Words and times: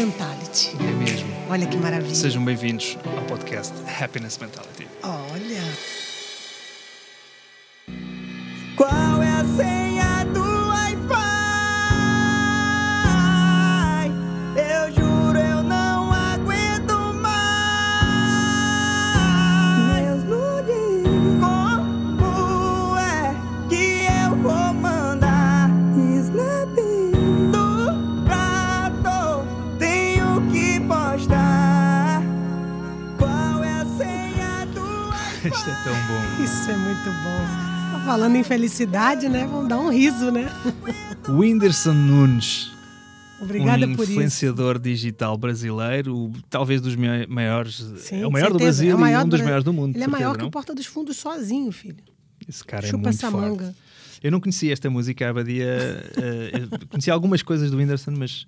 Mentality. 0.00 0.70
É 0.80 0.92
mesmo. 0.92 1.28
Olha 1.50 1.66
que 1.66 1.76
maravilha. 1.76 2.14
Sejam 2.14 2.42
bem-vindos 2.42 2.96
ao 3.18 3.22
podcast 3.26 3.74
Happiness 4.02 4.38
Mentality. 4.38 4.88
Olha. 5.02 5.60
Qual 8.76 9.19
Falando 38.20 38.36
em 38.36 38.44
felicidade, 38.44 39.30
né? 39.30 39.46
Vamos 39.46 39.66
dar 39.66 39.78
um 39.78 39.88
riso, 39.90 40.30
né? 40.30 40.46
Whindersson 41.26 41.94
Nunes, 41.94 42.70
Obrigada 43.40 43.86
um 43.86 43.94
por 43.96 44.02
isso. 44.02 44.12
influenciador 44.12 44.78
digital 44.78 45.38
brasileiro, 45.38 46.30
talvez 46.50 46.82
dos 46.82 46.94
mai- 46.96 47.26
maiores. 47.26 47.76
Sim, 47.96 48.20
é 48.20 48.26
o 48.26 48.30
maior 48.30 48.48
do 48.52 48.58
certeza. 48.58 48.82
Brasil 48.82 48.94
É 48.94 49.00
maior 49.00 49.20
e 49.20 49.24
um 49.24 49.24
do 49.24 49.30
dos 49.30 49.38
Bra- 49.38 49.44
maiores 49.46 49.64
do 49.64 49.72
mundo. 49.72 49.96
Ele 49.96 50.04
é 50.04 50.06
maior 50.06 50.18
certeza, 50.18 50.36
que 50.36 50.42
não? 50.42 50.48
o 50.48 50.50
Porta 50.50 50.74
dos 50.74 50.84
Fundos 50.84 51.16
sozinho, 51.16 51.72
filho. 51.72 51.96
Esse 52.46 52.62
cara 52.62 52.84
é 52.86 52.90
Chupa 52.90 53.04
muito 53.04 53.14
essa 53.16 53.30
forte. 53.30 53.48
manga. 53.48 53.74
Eu 54.22 54.30
não 54.30 54.38
conhecia 54.38 54.70
esta 54.70 54.90
música, 54.90 55.26
a 55.26 55.30
Abadia. 55.30 55.64
eu 56.78 56.88
conhecia 56.90 57.14
algumas 57.14 57.40
coisas 57.42 57.70
do 57.70 57.78
Whindersson, 57.78 58.12
mas, 58.18 58.44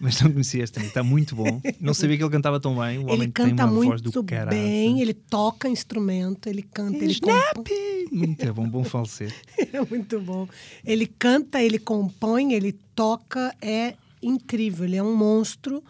mas 0.00 0.20
não 0.20 0.30
conhecia 0.30 0.62
esta. 0.62 0.80
Está 0.80 1.02
muito 1.02 1.34
bom. 1.34 1.60
Não 1.80 1.94
sabia 1.94 2.16
que 2.16 2.22
ele 2.22 2.30
cantava 2.30 2.60
tão 2.60 2.76
bem. 2.78 2.98
O 2.98 3.02
homem 3.02 3.14
Ele 3.14 3.20
tem 3.22 3.30
canta 3.32 3.64
uma 3.66 3.84
voz 3.84 4.00
do 4.00 4.12
muito 4.12 4.22
bem, 4.50 5.00
ele 5.00 5.14
toca 5.14 5.68
instrumento, 5.68 6.48
ele 6.48 6.62
canta, 6.62 6.98
ele 7.02 7.18
compõe. 7.20 8.06
Muito 8.12 8.54
bom, 8.54 8.68
bom 8.68 8.84
falecer. 8.84 9.32
É 9.72 9.80
muito 9.84 10.20
bom. 10.20 10.48
Ele 10.84 11.06
canta, 11.06 11.62
ele 11.62 11.78
compõe, 11.78 12.52
ele 12.54 12.72
toca, 12.94 13.54
é 13.60 13.94
incrível. 14.22 14.84
Ele 14.84 14.96
é 14.96 15.02
um 15.02 15.14
monstro. 15.16 15.82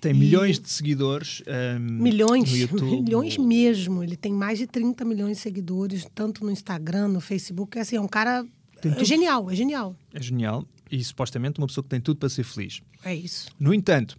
Tem 0.00 0.12
E- 0.12 0.14
milhões 0.14 0.58
de 0.58 0.68
seguidores. 0.70 1.42
ahm, 1.46 2.00
Milhões, 2.02 2.50
no 2.50 2.56
YouTube. 2.58 3.02
milhões 3.02 3.36
mesmo. 3.36 4.02
Ele 4.02 4.16
tem 4.16 4.32
mais 4.32 4.58
de 4.58 4.66
30 4.66 5.04
milhões 5.04 5.36
de 5.36 5.42
seguidores, 5.42 6.06
tanto 6.14 6.44
no 6.44 6.50
Instagram, 6.50 7.08
no 7.08 7.20
Facebook. 7.20 7.76
É 7.78 7.82
assim, 7.82 7.96
é 7.96 8.00
um 8.00 8.08
cara 8.08 8.44
é 8.88 9.04
genial, 9.04 9.50
é 9.50 9.54
genial. 9.54 9.96
É 10.12 10.22
genial. 10.22 10.66
E 10.90 11.02
supostamente 11.04 11.58
uma 11.58 11.66
pessoa 11.66 11.84
que 11.84 11.90
tem 11.90 12.00
tudo 12.00 12.18
para 12.18 12.28
ser 12.28 12.44
feliz. 12.44 12.80
É 13.04 13.14
isso. 13.14 13.48
No 13.58 13.72
entanto, 13.72 14.18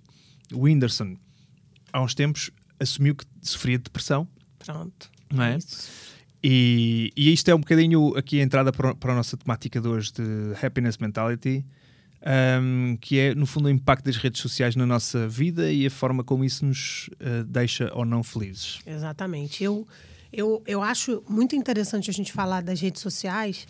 o 0.54 0.62
Whindersson, 0.62 1.18
há 1.92 2.02
uns 2.02 2.16
tempos, 2.16 2.50
assumiu 2.80 3.16
que 3.16 3.26
sofria 3.42 3.78
de 3.78 3.84
depressão. 3.84 4.28
Pronto. 4.60 5.12
Não 5.32 5.44
é? 5.44 5.58
isso. 5.58 5.90
E, 6.44 7.12
e 7.16 7.32
isto 7.32 7.50
é 7.50 7.56
um 7.56 7.60
bocadinho 7.60 8.18
aqui 8.18 8.40
a 8.40 8.44
entrada 8.44 8.72
para, 8.72 8.96
para 8.96 9.14
a 9.14 9.16
nossa 9.16 9.38
temática 9.38 9.80
de 9.80 9.88
hoje 9.88 10.12
de 10.14 10.66
Happiness 10.66 10.98
Mentality, 10.98 11.64
ahm, 12.26 12.96
que 13.00 13.20
é, 13.20 13.36
no 13.36 13.46
fundo, 13.46 13.68
o 13.68 13.70
impacto 13.70 14.06
das 14.06 14.18
redes 14.18 14.42
sociais 14.42 14.76
na 14.76 14.86
nossa 14.86 15.28
vida 15.28 15.72
e 15.72 15.86
a 15.86 15.92
forma 15.92 16.24
como 16.24 16.44
isso 16.44 16.66
nos 16.66 17.10
ah, 17.20 17.44
deixa 17.48 17.92
ou 17.94 18.06
não 18.06 18.24
felizes. 18.24 18.80
Exatamente. 18.88 19.64
Eu, 19.64 19.88
eu, 20.34 20.64
eu 20.66 20.82
acho 20.82 21.24
muito 21.30 21.56
interessante 21.56 22.10
a 22.10 22.14
gente 22.14 22.32
falar 22.32 22.64
das 22.64 22.82
redes 22.82 23.02
sociais, 23.02 23.68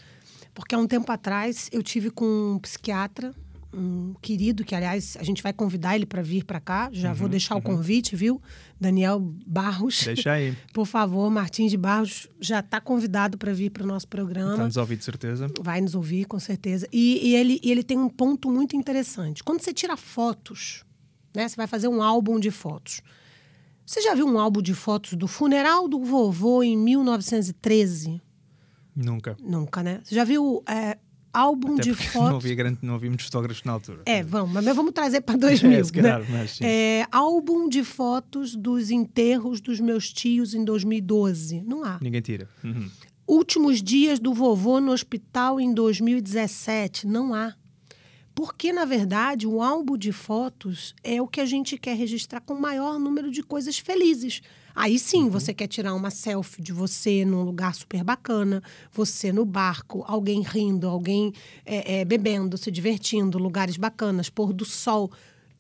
porque 0.54 0.76
há 0.76 0.78
um 0.78 0.88
tempo 0.88 1.12
atrás 1.12 1.70
eu 1.72 1.82
tive 1.82 2.10
com 2.10 2.54
um 2.56 2.60
psiquiatra, 2.60 3.34
um 3.74 4.14
querido, 4.22 4.66
que 4.66 4.76
aliás 4.76 5.16
a 5.20 5.24
gente 5.24 5.42
vai 5.42 5.54
convidar 5.54 5.96
ele 5.96 6.06
para 6.06 6.22
vir 6.22 6.44
para 6.44 6.60
cá. 6.60 6.90
Já 6.92 7.14
vou 7.14 7.30
deixar 7.30 7.56
o 7.56 7.62
convite, 7.62 8.16
viu? 8.16 8.42
Daniel 8.80 9.20
Barros. 9.48 10.04
Deixa 10.04 10.34
aí. 10.34 10.56
Por 10.74 10.86
favor, 10.86 11.30
Martins 11.30 11.72
de 11.72 11.78
Barros 11.78 12.28
já 12.40 12.60
está 12.60 12.82
convidado 12.82 13.38
para 13.38 13.54
vir 13.54 13.70
para 13.70 13.84
o 13.84 13.88
nosso 13.88 14.08
programa. 14.08 14.52
Está-nos 14.52 14.78
a 14.78 14.82
ouvir 14.82 14.98
de 14.98 15.06
certeza. 15.06 15.48
Vai 15.62 15.80
nos 15.80 15.96
ouvir, 15.96 16.26
com 16.26 16.40
certeza. 16.40 16.88
E, 16.92 17.30
e 17.30 17.36
ele, 17.36 17.60
e 17.64 17.72
ele 17.72 17.84
tem 17.84 17.98
um 17.98 18.10
ponto 18.10 18.52
muito 18.52 18.76
interessante. 18.76 19.44
Quando 19.44 19.62
você 19.62 19.74
tira 19.74 19.96
fotos, 19.96 20.84
né? 21.34 21.48
Você 21.48 21.56
vai 21.56 21.68
fazer 21.68 21.88
um 21.88 22.02
álbum 22.02 22.40
de 22.40 22.52
fotos. 22.52 23.02
Você 23.86 24.02
já 24.02 24.14
viu 24.14 24.26
um 24.26 24.40
álbum 24.40 24.62
de 24.62 24.74
fotos 24.74 25.14
do 25.14 25.28
funeral 25.28 25.88
do 25.88 26.04
vovô 26.04 26.64
em 26.64 26.78
1913? 26.78 28.22
Nunca. 28.96 29.38
Nunca, 29.40 29.82
né? 29.84 30.02
Você 30.04 30.16
já 30.16 30.24
viu 30.24 30.64
é, 30.68 30.98
álbum 31.34 31.74
Até 31.76 31.84
de 31.84 31.94
fotos? 31.96 32.30
não 32.30 32.38
havia, 32.38 32.56
grande, 32.56 32.80
não 32.82 32.96
havia 32.96 33.10
muitos 33.10 33.26
fotógrafos 33.26 33.64
na 33.64 33.74
altura. 33.74 34.02
É, 34.06 34.24
vamos, 34.24 34.54
mas 34.54 34.76
vamos 34.76 34.92
trazer 34.92 35.22
para 35.22 35.38
2000. 35.38 35.72
É, 35.82 35.92
calhar, 35.92 36.20
né? 36.22 36.28
mas 36.30 36.52
sim. 36.52 36.66
É, 36.66 37.06
álbum 37.12 37.68
de 37.70 37.84
fotos 37.84 38.56
dos 38.56 38.92
enterros 38.92 39.62
dos 39.62 39.80
meus 39.80 40.12
tios 40.12 40.54
em 40.54 40.64
2012. 40.64 41.62
Não 41.62 41.84
há. 41.84 42.00
Ninguém 42.02 42.22
tira. 42.22 42.50
Uhum. 42.64 42.90
Últimos 43.28 43.82
dias 43.82 44.20
do 44.20 44.34
vovô 44.34 44.82
no 44.82 44.92
hospital 44.92 45.60
em 45.60 45.74
2017. 45.74 47.08
Não 47.08 47.34
há. 47.34 47.56
Porque, 48.34 48.72
na 48.72 48.86
verdade, 48.86 49.46
o 49.46 49.62
álbum 49.62 49.98
de 49.98 50.12
fotos 50.12 50.96
é 51.04 51.22
o 51.22 51.28
que 51.28 51.42
a 51.42 51.46
gente 51.46 51.78
quer 51.78 51.96
registrar 51.96 52.42
com 52.42 52.54
o 52.54 52.62
maior 52.62 52.98
número 52.98 53.30
de 53.30 53.44
coisas 53.44 53.78
felizes. 53.78 54.42
Aí 54.76 54.98
sim, 54.98 55.30
você 55.30 55.54
quer 55.54 55.68
tirar 55.68 55.94
uma 55.94 56.10
selfie 56.10 56.62
de 56.62 56.72
você 56.72 57.26
num 57.26 57.44
lugar 57.44 57.76
super 57.76 58.04
bacana, 58.04 58.62
você 58.92 59.32
no 59.32 59.46
barco, 59.46 60.04
alguém 60.08 60.42
rindo, 60.42 60.88
alguém 60.88 61.34
é, 61.66 62.00
é, 62.00 62.06
bebendo, 62.06 62.58
se 62.58 62.72
divertindo, 62.72 63.38
lugares 63.38 63.78
bacanas, 63.78 64.30
pôr 64.30 64.54
do 64.54 64.66
sol. 64.66 65.12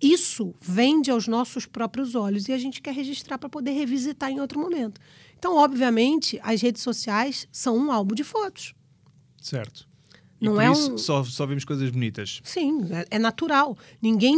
Isso 0.01 0.55
vende 0.59 1.11
aos 1.11 1.27
nossos 1.27 1.65
próprios 1.65 2.15
olhos 2.15 2.47
e 2.47 2.53
a 2.53 2.57
gente 2.57 2.81
quer 2.81 2.93
registrar 2.93 3.37
para 3.37 3.49
poder 3.49 3.71
revisitar 3.71 4.31
em 4.31 4.39
outro 4.39 4.59
momento. 4.59 4.99
Então, 5.37 5.55
obviamente, 5.55 6.39
as 6.43 6.61
redes 6.61 6.81
sociais 6.81 7.47
são 7.51 7.77
um 7.77 7.91
álbum 7.91 8.15
de 8.15 8.23
fotos. 8.23 8.73
Certo. 9.39 9.90
E 10.41 10.45
Não 10.45 10.55
por 10.55 10.61
é 10.63 10.71
isso 10.71 10.93
um- 10.93 10.97
só, 10.97 11.23
só 11.23 11.45
vemos 11.45 11.63
coisas 11.63 11.89
bonitas. 11.91 12.41
Sim, 12.43 12.79
é, 12.91 13.05
é 13.11 13.19
natural. 13.19 13.77
Ninguém. 14.01 14.35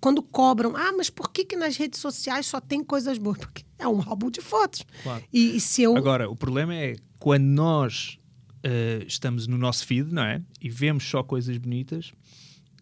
Quando 0.00 0.20
cobram, 0.20 0.74
ah, 0.76 0.92
mas 0.96 1.08
por 1.10 1.30
que, 1.30 1.44
que 1.44 1.54
nas 1.54 1.76
redes 1.76 2.00
sociais 2.00 2.46
só 2.46 2.60
tem 2.60 2.82
coisas 2.82 3.16
boas? 3.18 3.38
Porque 3.38 3.62
é 3.78 3.86
um 3.86 4.02
álbum 4.02 4.30
de 4.30 4.40
fotos. 4.40 4.84
Claro. 5.04 5.22
E, 5.32 5.56
e 5.56 5.60
se 5.60 5.82
eu. 5.82 5.96
Agora, 5.96 6.28
o 6.28 6.34
problema 6.34 6.74
é 6.74 6.96
quando 7.20 7.44
nós 7.44 8.18
eh, 8.64 9.04
estamos 9.06 9.46
no 9.46 9.56
nosso 9.56 9.86
feed, 9.86 10.12
não 10.12 10.24
é? 10.24 10.42
E 10.60 10.68
vemos 10.68 11.04
só 11.08 11.22
coisas 11.22 11.56
bonitas, 11.56 12.12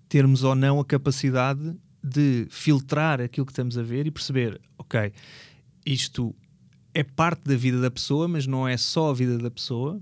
termos 0.09 0.43
ou 0.43 0.55
não 0.55 0.81
a 0.81 0.85
capacidade 0.85 1.77
de 2.03 2.47
filtrar 2.51 3.21
aquilo 3.21 3.45
que 3.45 3.53
estamos 3.53 3.77
a 3.77 3.83
ver 3.83 4.07
e 4.07 4.11
perceber, 4.11 4.61
ok, 4.79 5.13
isto 5.85 6.35
é 6.95 7.03
parte 7.05 7.43
da 7.45 7.55
vida 7.57 7.81
da 7.81 7.91
pessoa, 7.91 8.27
mas 8.29 8.47
não 8.47 8.67
é 8.67 8.77
só 8.77 9.11
a 9.11 9.15
vida 9.15 9.37
da 9.39 9.51
pessoa. 9.51 10.01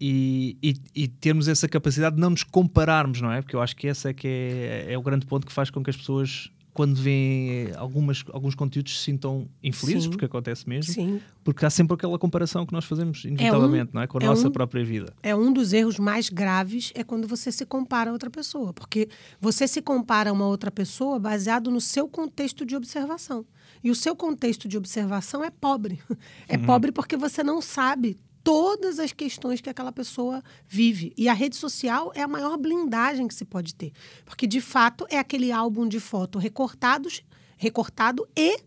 E, 0.00 0.56
e, 0.62 0.74
e 0.94 1.08
termos 1.08 1.48
essa 1.48 1.68
capacidade 1.68 2.14
de 2.14 2.20
não 2.20 2.30
nos 2.30 2.44
compararmos, 2.44 3.20
não 3.20 3.32
é? 3.32 3.42
Porque 3.42 3.56
eu 3.56 3.60
acho 3.60 3.74
que 3.74 3.86
esse 3.88 4.08
é 4.08 4.12
que 4.12 4.28
é, 4.28 4.92
é 4.92 4.98
o 4.98 5.02
grande 5.02 5.26
ponto 5.26 5.46
que 5.46 5.52
faz 5.52 5.70
com 5.70 5.82
que 5.82 5.90
as 5.90 5.96
pessoas, 5.96 6.48
quando 6.72 6.94
veem 6.94 7.72
algumas, 7.76 8.24
alguns 8.32 8.54
conteúdos, 8.54 8.96
se 8.96 9.02
sintam 9.04 9.48
infelizes, 9.60 10.04
Sim. 10.04 10.10
porque 10.10 10.24
acontece 10.24 10.68
mesmo. 10.68 10.92
Sim. 10.94 11.20
Porque 11.42 11.64
há 11.66 11.70
sempre 11.70 11.94
aquela 11.94 12.16
comparação 12.16 12.64
que 12.64 12.72
nós 12.72 12.84
fazemos, 12.84 13.24
inevitavelmente, 13.24 13.90
não 13.92 14.00
é? 14.02 14.06
Com 14.06 14.18
a 14.18 14.22
é 14.22 14.26
nossa 14.26 14.46
um- 14.46 14.52
própria 14.52 14.84
vida. 14.84 15.12
É 15.20 15.34
um 15.34 15.52
dos 15.52 15.72
erros 15.72 15.98
mais 15.98 16.28
graves 16.28 16.92
é 16.94 17.02
quando 17.02 17.26
você 17.26 17.50
se 17.50 17.66
compara 17.66 18.10
a 18.10 18.12
outra 18.12 18.30
pessoa. 18.30 18.72
Porque 18.72 19.08
você 19.40 19.66
se 19.66 19.82
compara 19.82 20.30
a 20.30 20.32
uma 20.32 20.46
outra 20.46 20.70
pessoa 20.70 21.18
baseado 21.18 21.72
no 21.72 21.80
seu 21.80 22.06
contexto 22.08 22.64
de 22.64 22.76
observação. 22.76 23.44
E 23.82 23.90
o 23.90 23.94
seu 23.96 24.14
contexto 24.14 24.68
de 24.68 24.76
observação 24.78 25.42
é 25.42 25.50
pobre. 25.50 25.98
É 26.48 26.56
pobre 26.56 26.92
porque 26.92 27.16
você 27.16 27.42
não 27.42 27.60
sabe 27.60 28.16
todas 28.48 28.98
as 28.98 29.12
questões 29.12 29.60
que 29.60 29.68
aquela 29.68 29.92
pessoa 29.92 30.42
vive. 30.66 31.12
E 31.18 31.28
a 31.28 31.34
rede 31.34 31.54
social 31.54 32.10
é 32.14 32.22
a 32.22 32.26
maior 32.26 32.56
blindagem 32.56 33.28
que 33.28 33.34
se 33.34 33.44
pode 33.44 33.74
ter. 33.74 33.92
Porque, 34.24 34.46
de 34.46 34.58
fato, 34.58 35.06
é 35.10 35.18
aquele 35.18 35.52
álbum 35.52 35.86
de 35.86 36.00
foto 36.00 36.38
recortados, 36.38 37.22
recortado 37.58 38.26
e 38.34 38.58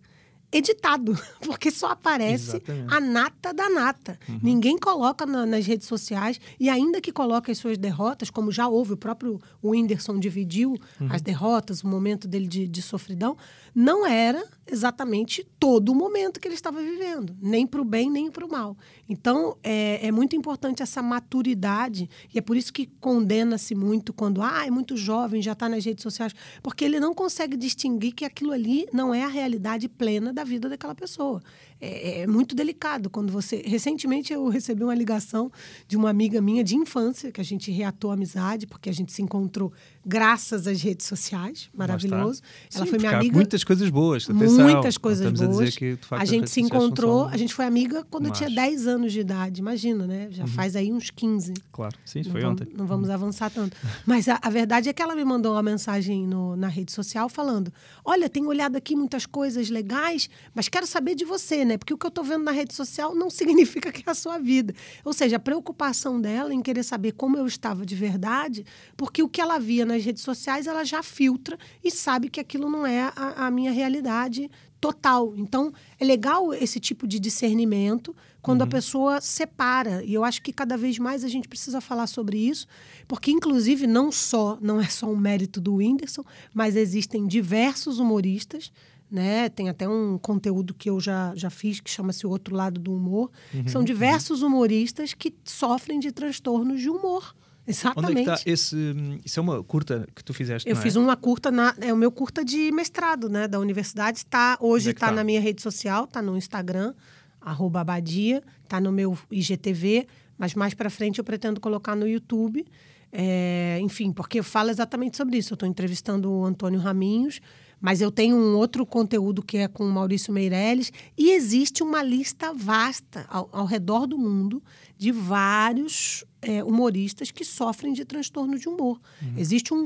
editado. 0.51 1.17
Porque 1.41 1.71
só 1.71 1.87
aparece 1.87 2.57
Exatamente. 2.57 2.93
a 2.93 2.99
nata 2.99 3.53
da 3.53 3.69
nata. 3.69 4.19
Ninguém 4.41 4.77
coloca 4.77 5.25
na- 5.25 5.45
nas 5.45 5.65
redes 5.65 5.87
sociais, 5.87 6.39
e 6.59 6.69
ainda 6.69 6.99
que 7.01 7.11
coloque 7.11 7.51
as 7.51 7.57
suas 7.57 7.77
derrotas, 7.77 8.29
como 8.29 8.51
já 8.51 8.67
houve, 8.67 8.93
o 8.93 8.97
próprio 8.97 9.39
Whindersson 9.63 10.19
dividiu 10.19 10.77
as 11.09 11.21
derrotas, 11.21 11.83
o 11.83 11.87
momento 11.87 12.27
dele 12.27 12.47
de, 12.47 12.67
de 12.67 12.81
sofridão, 12.81 13.37
não 13.73 14.05
era 14.05 14.43
exatamente 14.69 15.45
todo 15.59 15.89
o 15.91 15.95
momento 15.95 16.39
que 16.39 16.47
ele 16.47 16.55
estava 16.55 16.81
vivendo, 16.81 17.35
nem 17.41 17.65
para 17.65 17.81
o 17.81 17.85
bem, 17.85 18.09
nem 18.09 18.29
para 18.31 18.45
o 18.45 18.49
mal. 18.49 18.77
Então, 19.07 19.57
é, 19.63 20.05
é 20.07 20.11
muito 20.11 20.35
importante 20.35 20.81
essa 20.83 21.01
maturidade, 21.01 22.09
e 22.33 22.37
é 22.37 22.41
por 22.41 22.55
isso 22.57 22.71
que 22.71 22.85
condena-se 22.99 23.73
muito 23.75 24.13
quando, 24.13 24.41
ah, 24.41 24.65
é 24.65 24.69
muito 24.71 24.95
jovem, 24.97 25.41
já 25.41 25.53
está 25.53 25.67
nas 25.69 25.83
redes 25.85 26.03
sociais, 26.03 26.33
porque 26.61 26.83
ele 26.85 26.99
não 26.99 27.13
consegue 27.13 27.55
distinguir 27.57 28.13
que 28.13 28.25
aquilo 28.25 28.51
ali 28.51 28.85
não 28.93 29.13
é 29.13 29.23
a 29.23 29.27
realidade 29.27 29.87
plena 29.89 30.31
da 30.33 30.40
da 30.41 30.43
vida 30.43 30.67
daquela 30.67 30.95
pessoa. 30.95 31.41
É, 31.81 32.21
é 32.21 32.27
muito 32.27 32.55
delicado 32.55 33.09
quando 33.09 33.31
você. 33.33 33.63
Recentemente 33.65 34.31
eu 34.31 34.47
recebi 34.49 34.83
uma 34.83 34.93
ligação 34.95 35.51
de 35.87 35.97
uma 35.97 36.09
amiga 36.09 36.39
minha 36.39 36.63
de 36.63 36.75
infância, 36.75 37.31
que 37.31 37.41
a 37.41 37.43
gente 37.43 37.71
reatou 37.71 38.11
a 38.11 38.13
amizade, 38.13 38.67
porque 38.67 38.89
a 38.89 38.93
gente 38.93 39.11
se 39.11 39.21
encontrou 39.21 39.73
graças 40.05 40.67
às 40.67 40.81
redes 40.81 41.05
sociais. 41.07 41.69
Maravilhoso. 41.73 42.41
Ela 42.73 42.85
Sim, 42.85 42.89
foi 42.89 42.99
minha 42.99 43.17
amiga. 43.17 43.35
muitas 43.35 43.63
coisas 43.63 43.89
boas. 43.89 44.29
Atenção, 44.29 44.69
Muitas 44.69 44.97
coisas 44.97 45.25
a 45.41 45.45
boas. 45.47 45.75
a 46.11 46.21
as 46.21 46.29
gente 46.29 46.49
se 46.49 46.61
encontrou, 46.61 47.25
a 47.25 47.37
gente 47.37 47.53
foi 47.53 47.65
amiga 47.65 48.05
quando 48.09 48.25
eu 48.27 48.31
tinha 48.31 48.49
más. 48.49 48.55
10 48.55 48.87
anos 48.87 49.11
de 49.13 49.19
idade. 49.19 49.59
Imagina, 49.61 50.05
né? 50.05 50.27
Já 50.31 50.45
faz 50.47 50.75
aí 50.75 50.91
uns 50.91 51.09
15. 51.09 51.53
Claro, 51.71 51.95
sim, 52.05 52.21
Não 52.23 52.31
foi 52.31 52.41
vamos, 52.41 52.61
ontem. 52.61 52.73
não 52.77 52.85
vamos 52.87 53.09
avançar 53.09 53.49
tanto. 53.49 53.75
Mas 54.05 54.27
a, 54.27 54.39
a 54.41 54.49
verdade 54.49 54.89
é 54.89 54.93
que 54.93 55.01
ela 55.01 55.15
me 55.15 55.23
mandou 55.25 55.53
uma 55.53 55.63
mensagem 55.63 56.27
no- 56.27 56.55
na 56.55 56.67
rede 56.67 56.91
social 56.91 57.27
falando: 57.29 57.71
Olha, 58.05 58.29
tenho 58.29 58.47
olhado 58.47 58.75
aqui 58.75 58.95
muitas 58.95 59.25
coisas 59.25 59.69
legais, 59.69 60.29
mas 60.53 60.67
quero 60.67 60.85
saber 60.87 61.15
de 61.15 61.25
você, 61.25 61.63
né? 61.65 61.70
Porque 61.77 61.93
o 61.93 61.97
que 61.97 62.05
eu 62.05 62.09
estou 62.09 62.23
vendo 62.23 62.43
na 62.43 62.51
rede 62.51 62.73
social 62.73 63.15
não 63.15 63.29
significa 63.31 63.91
que 63.91 64.03
é 64.07 64.11
a 64.11 64.15
sua 64.15 64.37
vida. 64.37 64.73
Ou 65.03 65.13
seja, 65.13 65.37
a 65.37 65.39
preocupação 65.39 66.19
dela 66.19 66.53
em 66.53 66.61
querer 66.61 66.83
saber 66.83 67.13
como 67.13 67.37
eu 67.37 67.47
estava 67.47 67.85
de 67.85 67.95
verdade, 67.95 68.65
porque 68.95 69.23
o 69.23 69.29
que 69.29 69.41
ela 69.41 69.59
via 69.59 69.85
nas 69.85 70.03
redes 70.03 70.23
sociais 70.23 70.67
ela 70.67 70.83
já 70.83 71.01
filtra 71.03 71.57
e 71.83 71.91
sabe 71.91 72.29
que 72.29 72.39
aquilo 72.39 72.69
não 72.69 72.85
é 72.85 73.11
a, 73.15 73.47
a 73.47 73.51
minha 73.51 73.71
realidade 73.71 74.49
total. 74.81 75.33
Então, 75.37 75.71
é 75.99 76.03
legal 76.03 76.51
esse 76.53 76.79
tipo 76.79 77.07
de 77.07 77.19
discernimento 77.19 78.15
quando 78.41 78.63
a 78.63 78.67
pessoa 78.67 79.21
separa. 79.21 80.03
E 80.03 80.13
eu 80.13 80.23
acho 80.23 80.41
que 80.41 80.51
cada 80.51 80.75
vez 80.75 80.97
mais 80.97 81.23
a 81.23 81.27
gente 81.27 81.47
precisa 81.47 81.79
falar 81.79 82.07
sobre 82.07 82.37
isso, 82.37 82.67
porque 83.07 83.29
inclusive 83.29 83.85
não 83.85 84.11
só, 84.11 84.57
não 84.59 84.81
é 84.81 84.87
só 84.87 85.05
um 85.05 85.15
mérito 85.15 85.61
do 85.61 85.75
Whindersson, 85.75 86.23
mas 86.51 86.75
existem 86.75 87.27
diversos 87.27 87.99
humoristas 87.99 88.71
né? 89.11 89.49
Tem 89.49 89.67
até 89.67 89.87
um 89.87 90.17
conteúdo 90.17 90.73
que 90.73 90.89
eu 90.89 90.99
já, 90.99 91.33
já 91.35 91.49
fiz 91.49 91.79
que 91.79 91.89
chama-se 91.89 92.25
O 92.25 92.29
Outro 92.29 92.55
Lado 92.55 92.79
do 92.79 92.93
Humor. 92.93 93.29
São 93.67 93.83
diversos 93.83 94.41
humoristas 94.41 95.13
que 95.13 95.33
sofrem 95.43 95.99
de 95.99 96.11
transtornos 96.11 96.79
de 96.79 96.89
humor. 96.89 97.35
Onde 97.35 97.67
é 97.67 97.71
Exatamente. 97.71 98.19
está 98.21 98.37
esse. 98.45 98.75
hum, 98.75 99.19
Isso 99.23 99.39
é 99.39 99.43
uma 99.43 99.63
curta 99.63 100.07
que 100.15 100.23
tu 100.23 100.33
fizeste? 100.33 100.67
Eu 100.67 100.75
é? 100.75 100.79
fiz 100.79 100.95
uma 100.95 101.15
curta 101.15 101.51
na 101.51 101.75
é 101.79 101.93
o 101.93 101.97
meu 101.97 102.11
curta 102.11 102.43
de 102.43 102.71
mestrado, 102.71 103.29
né, 103.29 103.47
da 103.47 103.59
universidade. 103.59 104.25
Tá 104.25 104.57
hoje 104.59 104.85
Onde 104.85 104.89
é 104.89 104.91
está 104.93 105.07
tá? 105.07 105.11
na 105.11 105.23
minha 105.23 105.39
rede 105.39 105.61
social, 105.61 106.07
tá 106.07 106.21
no 106.21 106.35
Instagram 106.37 106.93
arroba 107.41 107.81
abadia, 107.81 108.43
tá 108.67 108.79
no 108.79 108.91
meu 108.91 109.17
IGTV, 109.31 110.07
mas 110.37 110.53
mais 110.53 110.73
para 110.73 110.89
frente 110.89 111.17
eu 111.17 111.23
pretendo 111.23 111.59
colocar 111.59 111.95
no 111.95 112.07
YouTube. 112.07 112.65
É, 113.11 113.79
enfim, 113.81 114.13
porque 114.13 114.39
eu 114.39 114.43
falo 114.43 114.69
exatamente 114.69 115.17
sobre 115.17 115.37
isso. 115.37 115.53
Eu 115.53 115.55
estou 115.55 115.67
entrevistando 115.67 116.31
o 116.31 116.45
Antônio 116.45 116.79
Raminhos, 116.79 117.41
mas 117.81 117.99
eu 117.99 118.11
tenho 118.11 118.35
um 118.35 118.55
outro 118.55 118.85
conteúdo 118.85 119.41
que 119.41 119.57
é 119.57 119.67
com 119.67 119.83
o 119.83 119.91
Maurício 119.91 120.31
Meirelles 120.31 120.91
e 121.17 121.31
existe 121.31 121.81
uma 121.83 122.03
lista 122.03 122.53
vasta 122.53 123.25
ao, 123.27 123.49
ao 123.51 123.65
redor 123.65 124.05
do 124.05 124.17
mundo 124.17 124.61
de 124.97 125.11
vários 125.11 126.23
é, 126.43 126.63
humoristas 126.63 127.31
que 127.31 127.43
sofrem 127.43 127.91
de 127.93 128.05
transtorno 128.05 128.57
de 128.57 128.67
humor. 128.69 128.99
Uhum. 129.21 129.33
Existe 129.35 129.73
um, 129.73 129.77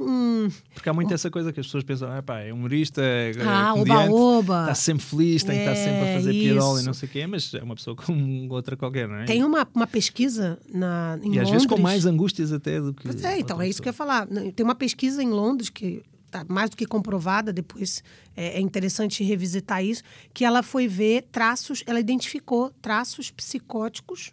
um 0.45 0.49
Porque 0.73 0.89
há 0.89 0.93
muito 0.93 1.13
essa 1.13 1.31
coisa 1.31 1.53
que 1.53 1.59
as 1.59 1.65
pessoas 1.65 1.83
pensam, 1.85 2.11
ah, 2.11 2.21
pá, 2.21 2.39
é 2.39 2.51
humorista, 2.51 3.01
é, 3.01 3.31
é 3.31 3.41
Ah, 3.47 3.71
comediante, 3.73 4.09
oba-oba. 4.09 4.61
está 4.63 4.75
sempre 4.75 5.05
feliz, 5.05 5.43
tem 5.43 5.55
que 5.55 5.61
estar 5.61 5.75
sempre 5.75 5.99
a 6.01 6.05
É, 6.07 6.15
fazer 6.15 6.31
piadola 6.33 6.73
e 6.73 6.77
isso. 6.79 6.85
não 6.85 6.93
sei 6.93 7.07
o 7.07 7.11
quê, 7.11 7.27
mas 7.27 7.53
é 7.53 7.63
uma 7.63 7.75
pessoa 7.75 7.95
como 7.95 8.51
outra 8.53 8.75
qualquer, 8.75 9.07
não 9.07 9.15
é? 9.15 9.25
Tem 9.25 9.43
uma, 9.43 9.65
uma 9.73 9.87
pesquisa 9.87 10.59
na, 10.69 11.17
em 11.23 11.27
e 11.35 11.39
às 11.39 11.45
Londres. 11.45 11.51
vezes 11.51 11.67
com 11.67 11.77
mais 11.79 12.05
angústias 12.05 12.51
até 12.51 12.81
do 12.81 12.93
que. 12.93 13.03
Pois 13.03 13.23
é, 13.23 13.39
então, 13.39 13.61
é 13.61 13.69
isso 13.69 13.81
que 13.81 13.87
eu 13.87 13.91
ia 13.91 13.93
falar. 13.93 14.27
Tem 14.27 14.63
uma 14.65 14.75
pesquisa 14.75 15.23
em 15.23 15.29
Londres 15.29 15.69
que 15.69 16.03
está 16.35 16.45
mais 16.53 16.69
do 16.69 16.75
que 16.75 16.85
comprovada, 16.85 17.53
depois 17.53 18.03
é, 18.35 18.57
é 18.57 18.59
interessante 18.59 19.23
revisitar 19.23 19.83
isso, 19.83 20.03
que 20.33 20.43
ela 20.43 20.61
foi 20.61 20.87
ver 20.87 21.23
traços, 21.31 21.83
ela 21.85 21.99
identificou 21.99 22.71
traços 22.81 23.31
psicóticos 23.31 24.31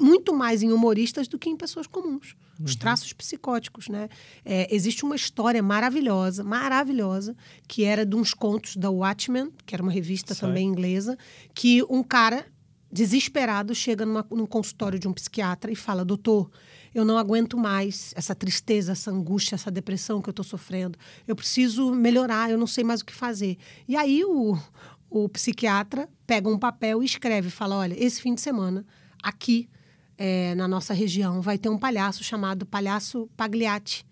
muito 0.00 0.34
mais 0.34 0.62
em 0.62 0.72
humoristas 0.72 1.28
do 1.28 1.38
que 1.38 1.48
em 1.48 1.56
pessoas 1.56 1.86
comuns. 1.86 2.34
Uhum. 2.58 2.64
Os 2.66 2.74
traços 2.74 3.12
psicóticos, 3.12 3.88
né? 3.88 4.08
É, 4.44 4.74
existe 4.74 5.04
uma 5.04 5.14
história 5.14 5.62
maravilhosa, 5.62 6.42
maravilhosa, 6.42 7.36
que 7.68 7.84
era 7.84 8.04
de 8.04 8.16
uns 8.16 8.34
contos 8.34 8.76
da 8.76 8.90
Watchmen, 8.90 9.52
que 9.64 9.74
era 9.74 9.82
uma 9.82 9.92
revista 9.92 10.34
também 10.34 10.66
inglesa, 10.66 11.16
que 11.54 11.82
um 11.88 12.02
cara 12.02 12.46
desesperado 12.92 13.74
chega 13.74 14.06
numa, 14.06 14.26
num 14.30 14.46
consultório 14.46 14.98
de 14.98 15.08
um 15.08 15.12
psiquiatra 15.12 15.70
e 15.70 15.76
fala: 15.76 16.04
Doutor, 16.04 16.50
eu 16.94 17.04
não 17.04 17.18
aguento 17.18 17.58
mais 17.58 18.12
essa 18.16 18.34
tristeza, 18.34 18.92
essa 18.92 19.10
angústia, 19.10 19.56
essa 19.56 19.70
depressão 19.70 20.22
que 20.22 20.28
eu 20.28 20.32
estou 20.32 20.44
sofrendo. 20.44 20.98
Eu 21.26 21.34
preciso 21.34 21.92
melhorar, 21.92 22.50
eu 22.50 22.58
não 22.58 22.66
sei 22.66 22.84
mais 22.84 23.00
o 23.00 23.04
que 23.04 23.12
fazer. 23.12 23.58
E 23.88 23.96
aí 23.96 24.24
o, 24.24 24.56
o 25.10 25.28
psiquiatra 25.28 26.08
pega 26.26 26.48
um 26.48 26.58
papel 26.58 27.02
e 27.02 27.06
escreve: 27.06 27.50
fala, 27.50 27.76
olha, 27.76 27.96
esse 27.98 28.22
fim 28.22 28.34
de 28.34 28.40
semana, 28.40 28.86
aqui 29.22 29.68
eh, 30.16 30.54
na 30.54 30.68
nossa 30.68 30.94
região, 30.94 31.42
vai 31.42 31.58
ter 31.58 31.68
um 31.68 31.78
palhaço 31.78 32.22
chamado 32.22 32.64
Palhaço 32.64 33.28
Pagliatti. 33.36 34.06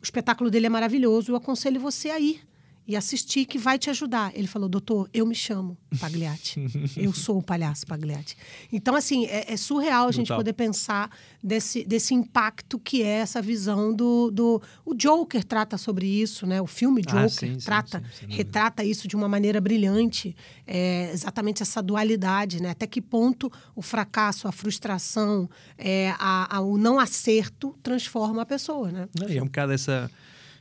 O 0.00 0.04
espetáculo 0.04 0.50
dele 0.50 0.66
é 0.66 0.70
maravilhoso, 0.70 1.32
eu 1.32 1.36
aconselho 1.36 1.80
você 1.80 2.10
a 2.10 2.20
ir 2.20 2.49
e 2.90 2.96
assistir, 2.96 3.46
que 3.46 3.56
vai 3.56 3.78
te 3.78 3.88
ajudar. 3.88 4.32
Ele 4.34 4.46
falou, 4.48 4.68
doutor, 4.68 5.08
eu 5.14 5.24
me 5.24 5.34
chamo 5.34 5.78
Pagliatti. 6.00 6.60
eu 6.96 7.12
sou 7.12 7.38
o 7.38 7.42
palhaço 7.42 7.86
Pagliatti. 7.86 8.36
Então, 8.72 8.94
assim, 8.96 9.26
é, 9.26 9.52
é 9.52 9.56
surreal 9.56 10.08
a 10.08 10.12
gente 10.12 10.26
Brutal. 10.26 10.38
poder 10.38 10.52
pensar 10.54 11.10
desse, 11.42 11.84
desse 11.84 12.12
impacto 12.14 12.78
que 12.78 13.02
é 13.02 13.18
essa 13.20 13.40
visão 13.40 13.94
do, 13.94 14.30
do... 14.30 14.60
O 14.84 14.94
Joker 14.94 15.44
trata 15.44 15.78
sobre 15.78 16.06
isso, 16.06 16.46
né? 16.46 16.60
O 16.60 16.66
filme 16.66 17.02
Ah, 17.06 17.10
Joker 17.10 17.30
sim, 17.30 17.54
sim, 17.60 17.64
trata, 17.64 17.98
sim, 18.00 18.20
dúvida. 18.26 18.36
retrata 18.36 18.84
isso 18.84 19.06
de 19.06 19.14
uma 19.14 19.28
maneira 19.28 19.60
brilhante. 19.60 20.34
É, 20.66 21.10
exatamente 21.12 21.62
essa 21.62 21.80
dualidade, 21.82 22.60
né? 22.60 22.70
Até 22.70 22.86
que 22.86 23.00
ponto 23.00 23.50
o 23.76 23.82
fracasso, 23.82 24.48
a 24.48 24.52
frustração, 24.52 25.48
é, 25.78 26.12
a, 26.18 26.56
a- 26.56 26.60
o 26.60 26.76
não 26.76 26.98
acerto 26.98 27.76
transforma 27.82 28.42
a 28.42 28.46
pessoa, 28.46 28.90
né? 28.90 29.08
É 29.28 29.40
um 29.40 29.46
bocado 29.46 29.72
essa, 29.72 30.10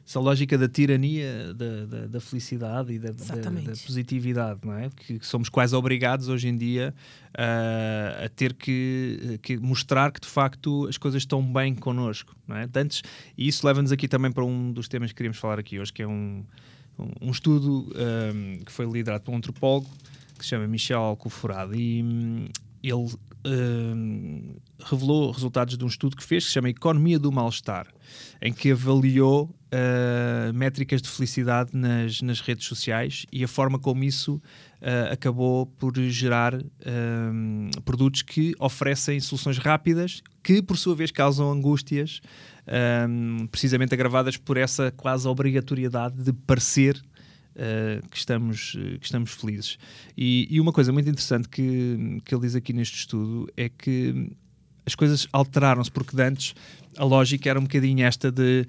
essa 0.09 0.19
lógica 0.19 0.57
da 0.57 0.67
tirania 0.67 1.53
da, 1.53 1.85
da, 1.85 2.07
da 2.07 2.19
felicidade 2.19 2.94
e 2.94 2.97
da, 2.97 3.11
da- 3.11 3.73
positividade, 3.85 4.59
não 4.65 4.73
é? 4.73 4.89
Que, 4.89 5.19
que 5.19 5.25
somos 5.25 5.50
quase 5.50 5.75
obrigados 5.75 6.29
hoje 6.29 6.47
em 6.47 6.57
dia 6.57 6.95
ah, 7.38 8.25
a 8.25 8.29
ter 8.29 8.56
que, 8.56 9.39
que 9.44 9.57
mostrar 9.57 10.11
que 10.11 10.19
de 10.19 10.25
facto 10.25 10.88
as 10.88 10.97
coisas 10.97 11.21
estão 11.21 11.44
bem 11.44 11.75
connosco, 11.75 12.35
não 12.47 12.56
é? 12.56 12.67
Antes, 12.75 13.03
e 13.38 13.47
isso 13.47 13.67
leva-nos 13.67 13.91
aqui 13.91 14.07
também 14.07 14.31
para 14.31 14.44
um 14.44 14.71
dos 14.71 14.88
temas 14.88 15.11
que 15.11 15.17
queríamos 15.17 15.38
falar 15.38 15.59
aqui 15.59 15.79
hoje, 15.79 15.94
que 15.94 16.01
é 16.01 16.07
um, 16.07 16.44
um, 16.97 17.27
um 17.27 17.29
estudo 17.29 17.94
ah, 17.95 18.63
que 18.65 18.71
foi 18.71 18.88
liderado 18.91 19.23
por 19.25 19.31
um 19.31 19.38
antropólogo 19.38 19.88
que 20.39 20.44
se 20.44 20.50
chama 20.50 20.65
Michel 20.67 21.01
Alcoforado 21.01 21.75
e 21.75 22.01
hum, 22.01 22.47
ele 22.81 23.09
hum, 23.45 24.56
revelou 24.83 25.31
resultados 25.31 25.77
de 25.77 25.83
um 25.83 25.88
estudo 25.88 26.15
que 26.15 26.24
fez 26.24 26.44
que 26.44 26.47
se 26.47 26.53
chama 26.53 26.69
Economia 26.69 27.19
do 27.19 27.31
Mal-Estar, 27.31 27.88
em 28.41 28.51
que 28.53 28.71
avaliou 28.71 29.53
ah, 29.71 30.51
métricas 30.53 31.00
de 31.01 31.07
felicidade 31.07 31.71
nas, 31.73 32.21
nas 32.21 32.42
redes 32.42 32.66
sociais 32.66 33.25
e 33.31 33.44
a 33.44 33.47
forma 33.47 33.78
como 33.78 34.04
isso 34.04 34.42
ah, 34.81 35.13
acabou 35.13 35.68
por 35.68 35.95
gerar 35.95 36.56
hum, 36.56 37.69
produtos 37.85 38.23
que 38.23 38.54
oferecem 38.59 39.19
soluções 39.19 39.57
rápidas 39.57 40.21
que, 40.42 40.61
por 40.61 40.78
sua 40.78 40.95
vez, 40.95 41.11
causam 41.11 41.52
angústias, 41.52 42.21
hum, 43.07 43.45
precisamente 43.52 43.94
agravadas 43.94 44.37
por 44.37 44.57
essa 44.57 44.92
quase 44.92 45.28
obrigatoriedade 45.28 46.23
de 46.23 46.33
parecer 46.33 46.99
uh, 47.59 48.07
que, 48.09 48.18
estamos, 48.18 48.73
uh, 48.75 48.99
que 48.99 49.06
estamos 49.06 49.31
felizes. 49.31 49.78
E, 50.18 50.47
e 50.49 50.59
uma 50.59 50.71
coisa 50.71 50.92
muito 50.92 51.09
interessante 51.09 51.47
que, 51.49 52.21
que 52.23 52.33
ele 52.33 52.42
diz 52.42 52.56
aqui 52.56 52.73
neste 52.73 52.97
estudo 52.97 53.47
é 53.56 53.69
que 53.69 54.31
as 54.85 54.95
coisas 54.95 55.28
alteraram-se, 55.31 55.92
porque 55.92 56.19
antes 56.21 56.56
a 56.97 57.04
lógica 57.04 57.49
era 57.49 57.59
um 57.59 57.63
bocadinho 57.63 58.06
esta 58.06 58.31
de 58.31 58.66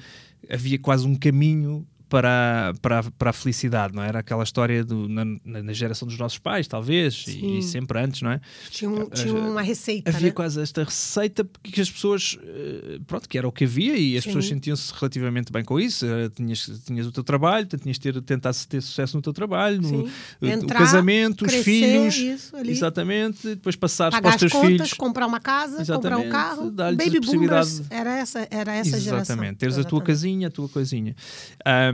havia 0.50 0.78
quase 0.78 1.06
um 1.06 1.14
caminho 1.14 1.86
para, 2.10 2.74
para, 2.82 2.98
a- 2.98 3.10
para 3.12 3.30
a 3.30 3.32
felicidade, 3.32 3.94
não 3.94 4.02
é? 4.02 4.08
era? 4.08 4.18
Aquela 4.18 4.42
história 4.42 4.84
do, 4.84 5.08
na, 5.08 5.24
na- 5.44 5.72
geração 5.72 6.06
dos 6.08 6.18
nossos 6.18 6.38
pais, 6.38 6.66
talvez, 6.66 7.24
e, 7.28 7.58
e 7.58 7.62
sempre 7.62 7.98
antes, 8.00 8.20
não 8.20 8.32
é? 8.32 8.40
Tinha, 8.68 8.90
um- 8.90 9.08
tinha 9.08 9.32
uma 9.32 9.62
receita, 9.62 10.10
Havia 10.10 10.26
né? 10.26 10.32
quase 10.32 10.60
esta 10.60 10.82
receita 10.82 11.48
que 11.62 11.80
as 11.80 11.88
pessoas, 11.88 12.36
eh, 12.42 12.98
pronto, 13.06 13.28
que 13.28 13.38
era 13.38 13.46
o 13.46 13.52
que 13.52 13.62
havia 13.64 13.96
e 13.96 14.16
as 14.16 14.24
Sim. 14.24 14.30
pessoas 14.30 14.46
sentiam-se 14.48 14.92
relativamente 14.92 15.52
bem 15.52 15.64
com 15.64 15.78
isso. 15.78 16.04
Eh, 16.04 16.28
Tinhas, 16.34 16.82
tinhas 16.84 17.06
o 17.06 17.12
teu 17.12 17.22
trabalho, 17.22 17.66
portanto, 17.66 17.82
tinhas 17.82 17.98
ter, 17.98 18.20
tentar 18.22 18.52
ter 18.68 18.80
sucesso 18.80 19.16
no 19.16 19.22
teu 19.22 19.32
trabalho, 19.32 19.80
no, 19.80 20.08
Entrar, 20.42 20.76
o 20.76 20.78
casamento, 20.84 21.44
os 21.44 21.52
crescer, 21.52 21.62
filhos, 21.64 22.16
isso 22.16 22.56
ali. 22.56 22.72
exatamente, 22.72 23.46
depois 23.50 23.76
passares 23.76 24.12
Pagar 24.16 24.30
para 24.30 24.34
os 24.36 24.40
teus 24.40 24.52
contas, 24.52 24.68
filhos. 24.72 24.92
comprar 24.94 25.26
uma 25.28 25.38
casa, 25.38 25.76
comprar 25.78 25.82
Exatamente, 25.82 26.26
um 26.26 26.30
carro. 26.30 26.70
Baby 26.72 27.20
boomers. 27.20 27.82
Era 27.88 28.18
essa, 28.18 28.48
era 28.50 28.74
essa 28.74 28.98
geração. 28.98 29.36
Exatamente, 29.36 29.56
teres 29.58 29.74
a 29.78 29.84
tua 29.84 29.98
Exatamente. 29.98 30.06
casinha, 30.06 30.48
a 30.48 30.50
tua 30.50 30.68
coisinha. 30.68 31.14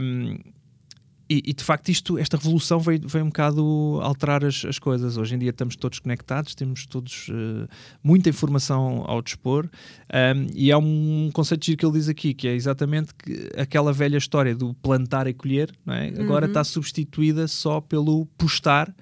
um, 0.07 0.53
e, 1.29 1.43
e, 1.45 1.53
de 1.53 1.63
facto 1.63 1.89
isto, 1.89 2.17
esta 2.17 2.37
revolução 2.37 2.79
veio, 2.79 3.01
veio 3.05 3.25
um 3.25 3.27
bocado 3.29 3.99
alterar 4.01 4.45
as, 4.45 4.63
as 4.65 4.79
coisas. 4.79 5.17
Hoje 5.17 5.35
em 5.35 5.39
dia 5.39 5.49
estamos 5.49 5.75
todos 5.75 5.99
conectados, 5.99 6.55
temos 6.55 6.85
todos 6.85 7.27
uh, 7.29 7.67
muita 8.03 8.29
informação 8.29 9.03
ao 9.05 9.21
dispor 9.21 9.65
um, 9.65 10.47
e 10.53 10.71
há 10.71 10.77
um 10.77 11.29
conceito 11.33 11.75
que 11.75 11.85
ele 11.85 11.93
diz 11.93 12.07
aqui 12.07 12.33
que 12.33 12.47
é 12.47 12.53
exatamente 12.53 13.13
que 13.13 13.49
aquela 13.57 13.91
velha 13.91 14.17
história 14.17 14.55
do 14.55 14.73
plantar 14.75 15.27
e 15.27 15.33
colher 15.33 15.73
é? 15.87 16.21
agora 16.21 16.45
Uhum. 16.45 16.51
está 16.51 16.63
substituída 16.63 17.47
só 17.47 17.81
pelo 17.81 18.25
postar 18.37 18.93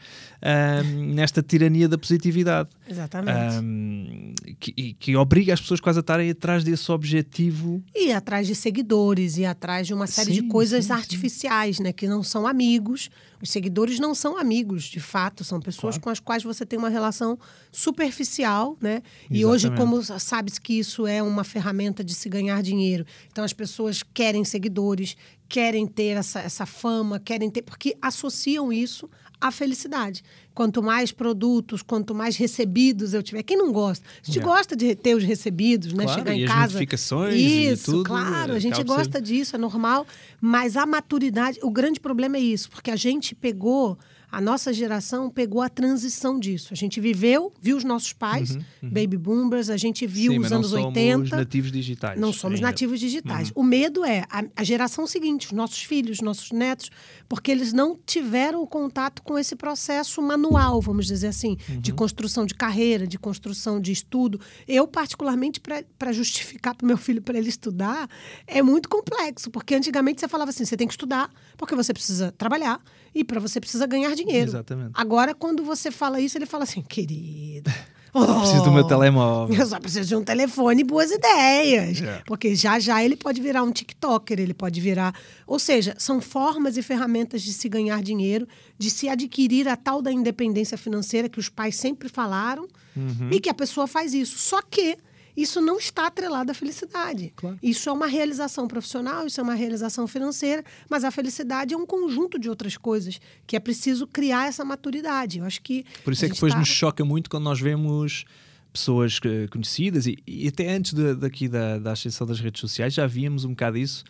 um, 0.42 1.14
nesta 1.14 1.42
tirania 1.42 1.88
da 1.88 1.98
positividade 1.98 2.70
Exatamente. 2.88 3.56
um, 3.64 4.34
que, 4.60 4.94
que 4.94 5.16
obriga 5.16 5.54
as 5.54 5.62
pessoas 5.62 5.80
quase 5.80 6.00
a 6.00 6.02
estarem 6.02 6.30
atrás 6.30 6.64
desse 6.64 6.92
objetivo 6.92 7.84
E 7.96 8.12
atrás 8.12 8.48
de 8.48 8.56
seguidores, 8.56 9.38
e 9.38 9.46
atrás 9.46 9.88
de 9.88 9.94
uma 9.94 10.08
série 10.08 10.32
de 10.34 10.42
Sim, 10.42 10.48
coisas 10.48 10.86
sim, 10.86 10.94
sim. 10.94 11.00
artificiais, 11.00 11.80
né? 11.80 11.92
Que 11.92 12.08
não 12.08 12.15
são 12.24 12.46
amigos. 12.48 13.10
Os 13.42 13.50
seguidores 13.50 14.00
não 14.00 14.16
são 14.16 14.38
amigos, 14.38 14.84
de 14.86 15.00
fato. 15.00 15.44
São 15.44 15.60
pessoas 15.60 15.96
Claro. 15.96 16.02
com 16.04 16.10
as 16.10 16.20
quais 16.20 16.44
você 16.44 16.66
tem 16.66 16.78
uma 16.80 16.90
relação 16.90 17.38
superficial, 17.72 18.78
né? 18.82 19.02
E 19.30 19.46
hoje, 19.46 19.68
Exatamente. 19.68 20.04
como 20.08 20.20
sabe-se 20.20 20.60
que 20.60 20.80
isso 20.80 21.06
é 21.08 21.22
uma 21.22 21.44
ferramenta 21.44 22.04
de 22.04 22.14
se 22.14 22.28
ganhar 22.30 22.62
dinheiro, 22.62 23.06
então 23.32 23.44
as 23.44 23.54
pessoas 23.54 24.04
querem 24.14 24.44
seguidores, 24.44 25.16
querem 25.48 25.86
ter 25.86 26.18
essa, 26.18 26.40
essa 26.40 26.66
fama, 26.66 27.20
querem 27.20 27.50
ter... 27.50 27.62
Porque 27.62 27.96
associam 28.02 28.74
isso 28.74 29.10
à 29.40 29.52
felicidade. 29.52 30.24
Quanto 30.54 30.82
mais 30.82 31.12
produtos, 31.12 31.82
quanto 31.82 32.16
mais 32.16 32.38
recebidos 32.38 33.14
eu 33.14 33.22
tiver... 33.22 33.44
Quem 33.44 33.58
não 33.58 33.72
gosta? 33.72 34.06
A 34.24 34.26
gente 34.26 34.40
É. 34.40 34.42
gosta 34.42 34.76
de 34.76 34.96
ter 34.96 35.16
os 35.16 35.24
recebidos, 35.24 35.92
né? 35.94 36.06
Claro, 36.06 36.20
Chegar 36.20 36.34
em 36.34 36.40
e 36.42 36.44
as 36.46 36.50
casa... 36.50 36.62
notificações 36.74 37.36
e 37.36 37.68
Isso, 37.72 37.92
tudo, 37.92 38.04
claro. 38.06 38.54
A 38.54 38.60
gente 38.60 38.82
gosta 38.84 39.22
disso, 39.22 39.56
é 39.56 39.60
normal. 39.60 40.08
Mas 40.40 40.78
a 40.78 40.86
maturidade, 40.86 41.60
o 41.62 41.70
grande 41.70 42.00
problema 42.00 42.38
é 42.38 42.42
isso, 42.42 42.70
porque 42.70 42.90
a 42.92 42.96
gente 42.96 43.36
pegou, 43.36 43.98
a 44.36 44.42
nossa 44.42 44.74
geração 44.74 45.30
pegou 45.30 45.62
a 45.62 45.70
transição 45.70 46.38
disso. 46.38 46.70
A 46.72 46.76
gente 46.76 47.00
viveu, 47.00 47.54
viu 47.62 47.78
os 47.78 47.84
nossos 47.86 48.12
pais, 48.12 48.58
baby 48.84 49.16
boomers, 49.18 49.70
a 49.70 49.78
gente 49.78 50.06
viu 50.06 50.34
Uhum, 50.34 50.38
Sim, 50.38 50.40
os 50.40 50.42
mas 50.44 50.52
não 50.52 50.58
anos 50.58 50.70
somos 50.72 50.86
80. 50.88 51.36
nativos 51.38 51.72
digitais 51.72 52.20
Não 52.20 52.34
somos 52.34 52.58
ainda. 52.58 52.68
nativos 52.68 53.00
digitais. 53.00 53.48
Uhum. 53.50 53.54
O 53.62 53.64
medo 53.64 54.04
é 54.04 54.26
a, 54.30 54.44
a 54.56 54.64
geração 54.64 55.08
seguinte, 55.08 55.48
os 55.48 55.52
nossos 55.54 55.82
filhos, 55.84 56.20
nossos 56.20 56.52
netos, 56.52 56.90
porque 57.30 57.50
eles 57.50 57.72
não 57.72 57.98
tiveram 58.06 58.66
contato 58.68 59.22
com 59.24 59.38
esse 59.40 59.56
processo 59.56 60.22
manual, 60.22 60.82
vamos 60.82 61.06
dizer 61.08 61.28
assim, 61.28 61.56
de 61.80 61.92
Uhum. 61.92 61.98
construção 61.98 62.46
de 62.46 62.54
carreira, 62.56 63.08
de 63.08 63.18
construção 63.18 63.80
de 63.80 63.92
estudo. 63.94 64.40
Eu, 64.68 64.86
particularmente, 64.86 65.62
para 65.62 66.12
justificar 66.12 66.76
para 66.76 66.86
meu 66.86 66.98
filho 66.98 67.22
para 67.22 67.38
ele 67.38 67.48
estudar, 67.50 68.10
é 68.46 68.62
muito 68.62 68.90
complexo, 68.90 69.50
porque 69.50 69.76
antigamente 69.76 70.20
você 70.20 70.28
falava 70.28 70.50
assim: 70.50 70.66
você 70.66 70.76
tem 70.76 70.88
que 70.88 70.94
estudar, 70.94 71.30
porque 71.56 71.74
você 71.76 71.94
precisa 71.94 72.34
trabalhar 72.38 72.82
e 73.16 73.24
para 73.24 73.40
você 73.40 73.60
precisa 73.62 73.88
ganhar 73.88 74.14
dinheiro. 74.14 74.50
Exatamente. 74.52 74.92
Agora, 74.94 75.34
quando 75.34 75.64
você 75.64 75.90
fala 75.90 76.20
isso, 76.20 76.38
ele 76.38 76.46
fala 76.46 76.66
assim: 76.66 76.82
querido. 76.82 77.72
Preciso 78.40 78.64
do 78.64 78.72
meu 78.72 78.86
oh, 78.86 78.88
telemóvel. 78.88 79.58
eu 79.60 79.66
só 79.66 79.78
preciso 79.78 80.08
de 80.08 80.16
um 80.16 80.24
telefone 80.24 80.80
e 80.80 80.84
boas 80.86 81.12
ideias. 81.12 82.02
É. 82.02 82.22
Porque 82.26 82.56
já 82.56 82.80
já 82.80 83.04
ele 83.04 83.18
pode 83.18 83.42
virar 83.42 83.62
um 83.62 83.74
TikToker, 83.74 84.40
ele 84.40 84.54
pode 84.54 84.80
virar. 84.80 85.14
Ou 85.46 85.60
seja, 85.60 85.94
são 85.98 86.22
formas 86.22 86.78
e 86.78 86.82
ferramentas 86.82 87.42
de 87.42 87.52
se 87.52 87.68
ganhar 87.68 88.02
dinheiro, 88.02 88.48
de 88.78 88.90
se 88.90 89.10
adquirir 89.10 89.68
a 89.68 89.76
tal 89.76 90.02
da 90.02 90.14
independência 90.14 90.78
financeira 90.78 91.28
que 91.28 91.40
os 91.40 91.50
pais 91.50 91.76
sempre 91.76 92.08
falaram 92.08 92.66
Uhum. 92.96 93.30
e 93.32 93.42
que 93.42 93.50
a 93.50 93.54
pessoa 93.54 93.88
faz 93.88 94.14
isso. 94.14 94.38
Só 94.40 94.62
que 94.62 94.98
isso 95.36 95.60
não 95.62 95.78
está 95.78 96.08
atrelado 96.08 96.52
à 96.52 96.54
felicidade. 96.54 97.34
Claro. 97.36 97.58
Isso 97.62 97.90
é 97.90 97.92
uma 97.92 98.08
realização 98.08 98.68
profissional, 98.68 99.26
isso 99.28 99.40
é 99.40 99.44
uma 99.44 99.56
realização 99.56 100.08
financeira, 100.08 100.64
mas 100.90 101.04
a 101.04 101.12
felicidade 101.12 101.74
é 101.74 101.78
um 101.78 101.86
conjunto 101.86 102.40
de 102.40 102.50
outras 102.50 102.78
coisas 102.78 103.20
que 103.46 103.56
é 103.56 103.60
preciso 103.60 104.08
criar 104.08 104.48
essa 104.48 104.64
maturidade. 104.64 105.40
Eu 105.40 105.46
acho 105.46 105.62
que. 105.62 105.86
Por 106.04 106.14
isso 106.14 106.26
é 106.26 106.30
que 106.30 106.34
depois 106.36 106.54
tá- 106.54 106.60
nos 106.60 106.68
choca 106.70 107.04
muito 107.04 107.30
quando 107.30 107.44
nós 107.44 107.60
vemos 107.60 108.26
pessoas 108.72 109.20
que- 109.20 109.48
conhecidas 109.50 110.06
e, 110.06 110.18
e 110.28 110.48
até 110.48 110.70
antes 110.74 110.94
de- 110.94 111.16
daqui 111.16 111.48
da, 111.48 111.80
da 111.80 111.92
ascensão 111.94 112.28
das 112.28 112.40
redes 112.40 112.60
sociais 112.60 112.94
já 112.94 113.08
víamos 113.08 113.46
um 113.46 113.50
bocado 113.52 113.78
isso 113.78 114.04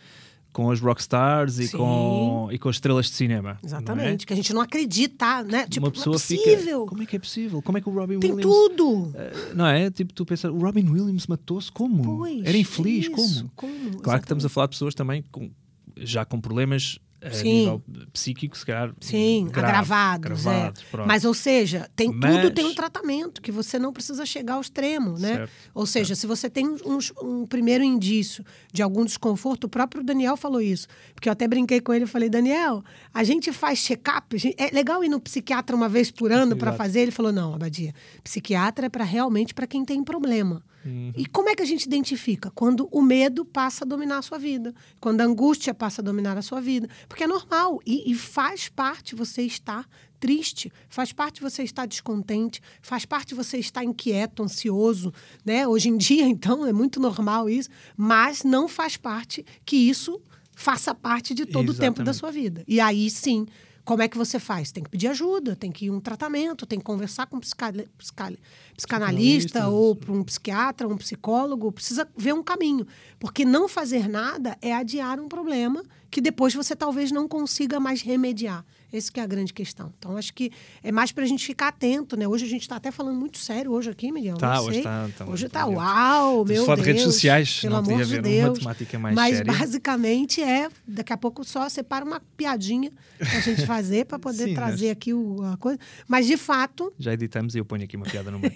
com 0.56 0.70
as 0.70 0.80
rockstars 0.80 1.58
e 1.58 1.68
Sim. 1.68 1.76
com, 1.76 2.48
e 2.50 2.58
com 2.58 2.70
as 2.70 2.76
estrelas 2.76 3.04
de 3.06 3.12
cinema. 3.12 3.58
é? 3.62 3.66
Exatamente, 3.66 4.26
que 4.26 4.32
a 4.32 4.36
gente 4.36 4.54
não 4.54 4.62
acredita, 4.62 5.42
né? 5.44 5.66
Tipo, 5.68 5.84
Uma 5.84 5.92
pessoa 5.92 6.14
não 6.14 6.16
é 6.16 6.18
fica. 6.24 6.42
possível. 6.50 6.86
Como 6.86 7.02
é 7.02 7.06
que 7.06 7.16
é 7.16 7.18
possível? 7.18 7.60
Como 7.60 7.76
é 7.76 7.80
que 7.82 7.88
o 7.90 7.92
Robin 7.92 8.18
Tem 8.18 8.32
Williams. 8.32 8.56
tudo. 8.70 9.12
Eh, 9.14 9.32
Não 9.54 9.66
é? 9.66 9.90
Tipo, 9.90 10.14
tu 10.14 10.24
pensas, 10.24 10.50
o 10.50 10.56
Robin 10.56 10.88
Williams 10.88 11.26
matou-se 11.26 11.70
como? 11.70 12.02
Pois, 12.02 12.42
Era 12.42 12.56
infeliz, 12.56 13.06
como? 13.08 13.50
como? 13.54 13.98
Claro 13.98 14.18
que 14.20 14.24
estamos 14.24 14.46
a 14.46 14.48
falar 14.48 14.68
de 14.68 14.70
pessoas 14.70 14.94
também 14.94 15.22
com, 15.30 15.50
já 15.98 16.24
com 16.24 16.40
problemas 16.40 16.98
a 17.28 17.30
Sim. 17.32 17.44
nível 17.60 17.82
psíquico, 18.12 18.56
se 18.56 18.64
calhar. 18.66 18.94
Sim, 19.00 19.46
grave, 19.50 19.68
agravados. 19.68 20.46
agravados, 20.46 20.82
é. 20.92 21.04
Mas, 21.06 21.24
ou 21.24 21.34
seja, 21.34 21.88
tem 21.96 22.10
Mas- 22.12 22.36
tudo 22.36 22.50
tem 22.54 22.64
um 22.64 22.74
tratamento, 22.74 23.40
que 23.42 23.50
você 23.52 23.78
não 23.78 23.92
precisa 23.92 24.24
chegar 24.24 24.54
ao 24.54 24.60
extremo, 24.60 25.18
né? 25.18 25.34
Certo, 25.36 25.50
ou 25.74 25.86
seja, 25.86 26.14
se 26.14 26.26
você 26.26 26.48
tem 26.48 26.66
uns- 26.84 27.12
um 27.22 27.46
primeiro 27.46 27.82
indício 27.84 28.44
de 28.72 28.82
algum 28.82 29.04
desconforto, 29.04 29.64
o 29.64 29.68
próprio 29.68 30.02
Daniel 30.02 30.36
falou 30.36 30.60
isso. 30.60 30.86
Porque 31.14 31.28
eu 31.28 31.32
até 31.32 31.46
brinquei 31.48 31.80
com 31.80 31.92
ele 31.92 32.04
e 32.04 32.08
falei, 32.08 32.28
Daniel, 32.28 32.82
a 33.12 33.24
gente 33.24 33.52
faz 33.52 33.78
check-up, 33.80 34.36
é 34.56 34.70
legal 34.74 35.02
ir 35.04 35.08
no 35.08 35.20
psiquiatra 35.20 35.74
uma 35.74 35.88
vez 35.88 36.10
por 36.10 36.30
ano 36.32 36.56
para 36.56 36.72
fazer. 36.72 37.00
Ele 37.00 37.10
falou, 37.10 37.32
não, 37.32 37.54
Abadia, 37.54 37.92
psiquiatra 38.22 38.86
é 38.86 38.88
para 38.88 39.04
realmente 39.04 39.54
para 39.54 39.66
quem 39.66 39.84
tem 39.84 40.02
problema. 40.04 40.62
Uhum. 40.86 41.12
E 41.16 41.26
como 41.26 41.48
é 41.48 41.54
que 41.54 41.62
a 41.62 41.66
gente 41.66 41.84
identifica? 41.84 42.50
Quando 42.54 42.88
o 42.92 43.02
medo 43.02 43.44
passa 43.44 43.84
a 43.84 43.86
dominar 43.86 44.18
a 44.18 44.22
sua 44.22 44.38
vida, 44.38 44.74
quando 45.00 45.20
a 45.20 45.24
angústia 45.24 45.74
passa 45.74 46.00
a 46.00 46.04
dominar 46.04 46.38
a 46.38 46.42
sua 46.42 46.60
vida. 46.60 46.88
Porque 47.08 47.24
é 47.24 47.26
normal 47.26 47.80
e, 47.84 48.10
e 48.10 48.14
faz 48.14 48.68
parte 48.68 49.14
você 49.14 49.42
estar 49.42 49.86
triste, 50.18 50.72
faz 50.88 51.12
parte 51.12 51.40
você 51.42 51.62
estar 51.62 51.86
descontente, 51.86 52.60
faz 52.80 53.04
parte 53.04 53.34
você 53.34 53.58
estar 53.58 53.84
inquieto, 53.84 54.42
ansioso, 54.42 55.12
né? 55.44 55.66
Hoje 55.68 55.88
em 55.88 55.96
dia, 55.96 56.24
então, 56.26 56.66
é 56.66 56.72
muito 56.72 57.00
normal 57.00 57.48
isso, 57.48 57.68
mas 57.96 58.44
não 58.44 58.68
faz 58.68 58.96
parte 58.96 59.44
que 59.64 59.76
isso 59.76 60.20
faça 60.54 60.94
parte 60.94 61.34
de 61.34 61.44
todo 61.44 61.70
o 61.70 61.74
tempo 61.74 62.02
da 62.02 62.10
Exatamente. 62.10 62.18
sua 62.18 62.30
vida. 62.30 62.64
E 62.66 62.80
aí 62.80 63.10
sim, 63.10 63.46
como 63.86 64.02
é 64.02 64.08
que 64.08 64.18
você 64.18 64.40
faz? 64.40 64.72
Tem 64.72 64.82
que 64.82 64.90
pedir 64.90 65.06
ajuda, 65.06 65.54
tem 65.54 65.70
que 65.70 65.86
ir 65.86 65.90
um 65.92 66.00
tratamento, 66.00 66.66
tem 66.66 66.76
que 66.78 66.84
conversar 66.84 67.26
com 67.26 67.36
um 67.36 67.40
psica- 67.40 67.72
psica- 67.96 68.32
psicanalista 68.76 69.68
ou 69.68 69.94
para 69.94 70.12
um 70.12 70.24
psiquiatra, 70.24 70.88
um 70.88 70.96
psicólogo, 70.96 71.70
precisa 71.70 72.06
ver 72.16 72.34
um 72.34 72.42
caminho. 72.42 72.84
Porque 73.18 73.44
não 73.44 73.68
fazer 73.68 74.08
nada 74.08 74.58
é 74.60 74.74
adiar 74.74 75.20
um 75.20 75.28
problema 75.28 75.84
que 76.10 76.20
depois 76.20 76.52
você 76.52 76.74
talvez 76.74 77.12
não 77.12 77.28
consiga 77.28 77.78
mais 77.78 78.02
remediar. 78.02 78.64
Essa 78.96 79.12
que 79.12 79.20
é 79.20 79.22
a 79.22 79.26
grande 79.26 79.52
questão. 79.52 79.92
Então, 79.98 80.16
acho 80.16 80.32
que 80.32 80.50
é 80.82 80.90
mais 80.90 81.12
para 81.12 81.24
a 81.24 81.26
gente 81.26 81.44
ficar 81.44 81.68
atento, 81.68 82.16
né? 82.16 82.26
Hoje 82.26 82.44
a 82.44 82.48
gente 82.48 82.62
está 82.62 82.76
até 82.76 82.90
falando 82.90 83.16
muito 83.18 83.38
sério 83.38 83.70
hoje 83.72 83.90
aqui, 83.90 84.10
Miguel. 84.10 84.36
Tá, 84.38 84.60
hoje 84.62 84.74
sei. 84.74 84.82
tá- 84.82 85.08
tá- 85.18 85.26
hoje 85.26 85.48
tá 85.48 85.60
tá 85.60 85.66
uau, 85.66 86.44
meu 86.44 86.62
a 86.62 86.66
falar 86.66 86.76
de 86.76 86.82
Deus. 86.82 86.96
redes 86.96 87.02
sociais, 87.02 87.60
pelo 87.60 87.72
não 87.74 87.80
amor 87.80 88.04
de 88.04 88.20
Deus. 88.20 88.58
temática 88.58 88.98
mais 88.98 89.14
Mas 89.14 89.36
séria. 89.38 89.52
basicamente 89.52 90.42
é, 90.42 90.68
daqui 90.86 91.12
a 91.12 91.16
pouco 91.16 91.44
só 91.44 91.68
separa 91.68 92.04
uma 92.04 92.20
piadinha 92.36 92.90
pra 93.18 93.40
gente 93.40 93.66
fazer, 93.66 94.06
para 94.06 94.18
poder 94.18 94.44
Sim, 94.48 94.54
trazer 94.54 94.86
nós- 94.86 94.92
aqui 94.92 95.12
o- 95.14 95.42
a 95.42 95.56
coisa. 95.56 95.78
Mas, 96.08 96.26
de 96.26 96.36
fato, 96.36 96.92
Já 96.98 97.12
editamos 97.12 97.54
e 97.54 97.58
eu 97.58 97.64
ponho 97.64 97.84
aqui 97.84 97.96
uma 97.96 98.06
piada 98.06 98.30
no 98.30 98.38
meio. 98.40 98.52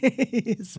isso. 0.59 0.78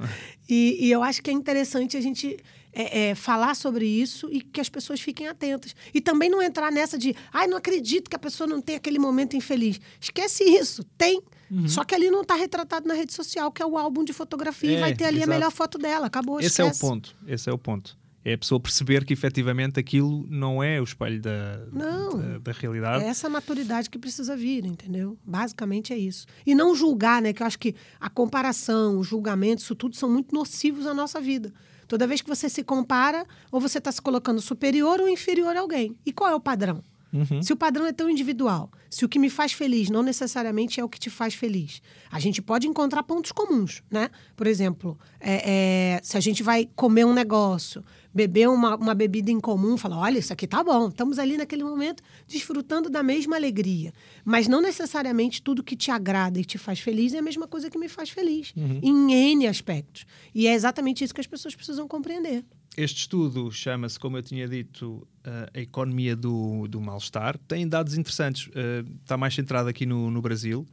E, 0.50 0.78
e 0.88 0.92
eu 0.92 1.04
acho 1.04 1.22
que 1.22 1.30
é 1.30 1.34
interessante 1.34 1.96
a 1.98 2.02
gente 2.02 2.38
é, 2.74 3.10
é, 3.10 3.16
falar 3.16 3.56
sobre 3.56 3.86
isso 3.86 4.30
e 4.32 4.42
que 4.42 4.62
as 4.62 4.70
pessoas 4.70 5.00
fiquem 5.02 5.28
atentas. 5.28 5.76
E 5.94 6.00
também 6.02 6.30
não 6.30 6.42
entrar 6.42 6.72
nessa 6.72 6.98
de, 6.98 7.16
ai, 7.34 7.48
não 7.48 7.58
acredito 7.58 8.10
que 8.10 8.16
a 8.16 8.20
pessoa 8.20 8.48
não 8.48 8.62
tem 8.62 8.76
aquele 8.76 9.00
momento 9.00 9.36
infeliz. 9.36 9.80
Esquece 10.00 10.44
isso, 10.44 10.84
tem. 10.98 11.22
Uhum. 11.50 11.68
Só 11.68 11.84
que 11.84 11.94
ali 11.94 12.10
não 12.10 12.22
está 12.22 12.36
retratado 12.36 12.88
na 12.88 12.94
rede 12.94 13.14
social, 13.14 13.52
que 13.52 13.62
é 13.62 13.66
o 13.66 13.78
álbum 13.78 14.04
de 14.06 14.14
fotografia, 14.14 14.72
e 14.72 14.76
É, 14.76 14.80
vai 14.80 14.96
ter 14.96 15.04
ali 15.06 15.18
exato. 15.18 15.32
a 15.32 15.34
melhor 15.36 15.52
foto 15.52 15.78
dela. 15.78 16.08
Acabou, 16.08 16.40
Esse 16.40 16.62
é 16.62 16.64
o 16.64 16.68
esquece. 16.68 16.80
ponto. 16.82 17.16
Esse 17.28 17.50
é 17.50 17.54
o 17.54 17.58
ponto. 17.58 18.00
É 18.24 18.34
a 18.34 18.38
pessoa 18.38 18.60
perceber 18.60 19.04
que 19.04 19.12
efetivamente 19.14 19.80
aquilo 19.80 20.28
não 20.30 20.62
é 20.62 20.80
o 20.80 20.84
espelho 20.84 21.20
da, 21.20 21.66
Não. 21.74 22.20
da, 22.20 22.38
da 22.38 22.52
realidade. 22.52 23.04
É 23.04 23.08
essa 23.08 23.28
maturidade 23.28 23.90
que 23.90 23.98
precisa 23.98 24.36
vir, 24.38 24.64
entendeu? 24.64 25.18
Basicamente 25.26 25.92
é 25.92 25.98
isso. 25.98 26.28
E 26.46 26.54
não 26.54 26.76
julgar, 26.76 27.20
né? 27.20 27.34
Que 27.34 27.42
eu 27.42 27.48
acho 27.48 27.58
que 27.58 27.76
a 28.00 28.12
comparação, 28.12 28.98
o 29.00 29.04
julgamento, 29.04 29.64
isso 29.64 29.76
tudo 29.76 29.96
são 29.96 30.08
muito 30.10 30.34
nocivos 30.36 30.86
à 30.86 30.94
nossa 30.94 31.20
vida. 31.20 31.52
Toda 31.92 32.08
vez 32.08 32.22
que 32.22 32.30
você 32.30 32.48
se 32.48 32.64
compara, 32.64 33.28
ou 33.52 33.60
você 33.60 33.78
está 33.78 33.92
se 33.92 34.02
colocando 34.02 34.40
superior 34.40 35.02
ou 35.02 35.10
inferior 35.10 35.58
a 35.58 35.60
alguém. 35.60 35.94
E 36.06 36.14
qual 36.14 36.32
é 36.32 36.34
o 36.34 36.40
padrão? 36.40 36.82
Uhum. 37.14 37.42
Se 37.42 37.52
o 37.52 37.58
padrão 37.58 37.86
é 37.86 37.92
tão 37.92 38.10
individual, 38.10 38.72
se 38.90 39.04
o 39.04 39.10
que 39.10 39.20
me 39.20 39.30
faz 39.30 39.52
feliz 39.52 39.90
não 39.90 40.02
necessariamente 40.02 40.80
é 40.80 40.84
o 40.84 40.90
que 40.90 41.00
te 41.00 41.10
faz 41.10 41.34
feliz, 41.34 41.82
a 42.10 42.20
gente 42.20 42.42
pode 42.42 42.68
encontrar 42.68 43.04
pontos 43.04 43.32
comuns, 43.32 43.84
né? 43.92 44.10
Por 44.36 44.48
exemplo, 44.48 44.98
é, 45.20 45.96
é, 45.96 46.00
se 46.04 46.18
a 46.18 46.20
gente 46.20 46.42
vai 46.42 46.70
comer 46.76 47.06
um 47.06 47.14
negócio, 47.14 47.84
beber 48.14 48.50
uma, 48.50 48.76
uma 48.76 48.94
bebida 48.94 49.30
em 49.30 49.40
comum, 49.40 49.78
falar, 49.78 49.98
olha, 49.98 50.20
isso 50.20 50.32
aqui 50.32 50.48
tá 50.48 50.64
bom, 50.64 50.88
estamos 50.88 51.20
ali 51.20 51.38
naquele 51.38 51.64
momento 51.64 52.02
desfrutando 52.28 52.90
da 52.90 53.04
mesma 53.04 53.36
alegria. 53.36 53.94
Mas 54.24 54.48
não 54.48 54.62
necessariamente 54.62 55.42
tudo 55.42 55.64
que 55.64 55.76
te 55.76 55.92
agrada 55.92 56.40
e 56.40 56.46
te 56.46 56.58
faz 56.58 56.80
feliz 56.80 57.14
é 57.14 57.20
a 57.20 57.22
mesma 57.22 57.48
coisa 57.48 57.70
que 57.70 57.78
me 57.78 57.90
faz 57.90 58.10
feliz, 58.10 58.54
em 58.82 59.14
N 59.34 59.48
aspectos. 59.48 60.06
E 60.34 60.48
é 60.48 60.54
exatamente 60.54 61.04
isso 61.04 61.14
que 61.14 61.22
as 61.22 61.28
pessoas 61.28 61.56
precisam 61.56 61.88
compreender. 61.88 62.46
Este 62.78 63.02
estudo 63.02 63.52
chama-se, 63.52 64.00
como 64.00 64.18
eu 64.18 64.24
tinha 64.24 64.48
dito, 64.48 65.08
uh, 65.26 65.50
a 65.54 65.60
economia 65.60 66.16
do, 66.16 66.68
do 66.68 66.80
mal-estar. 66.80 67.38
Tem 67.40 67.68
dados 67.68 67.98
interessantes, 67.98 68.48
uh, 68.48 68.90
está 69.02 69.18
mais 69.18 69.34
centrado 69.34 69.68
aqui 69.68 69.86
no, 69.86 70.10
no 70.10 70.22
Brasil. 70.22 70.66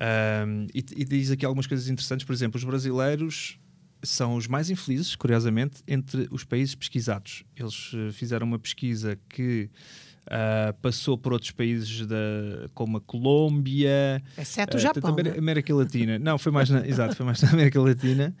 Um, 0.00 0.66
e, 0.74 0.78
e 0.78 1.04
diz 1.04 1.30
aqui 1.30 1.44
algumas 1.44 1.66
coisas 1.66 1.88
interessantes. 1.88 2.24
Por 2.24 2.32
exemplo, 2.32 2.58
os 2.58 2.64
brasileiros 2.64 3.58
são 4.02 4.36
os 4.36 4.46
mais 4.46 4.70
infelizes, 4.70 5.16
curiosamente, 5.16 5.82
entre 5.86 6.28
os 6.30 6.44
países 6.44 6.74
pesquisados. 6.74 7.44
Eles 7.56 7.90
fizeram 8.12 8.46
uma 8.46 8.58
pesquisa 8.58 9.18
que 9.28 9.68
uh, 10.28 10.72
passou 10.80 11.16
por 11.16 11.32
outros 11.32 11.50
países 11.50 12.06
da, 12.06 12.16
como 12.74 12.98
a 12.98 13.00
Colômbia, 13.00 14.22
Exceto 14.36 14.76
o 14.76 14.80
Japão. 14.80 15.10
América, 15.10 15.34
né? 15.34 15.38
América 15.38 15.74
Latina. 15.74 16.18
Não, 16.20 16.38
foi 16.38 16.52
mais 16.52 16.70
na, 16.70 16.86
exato, 16.86 17.16
foi 17.16 17.26
mais 17.26 17.42
na 17.42 17.50
América 17.50 17.80
Latina. 17.80 18.34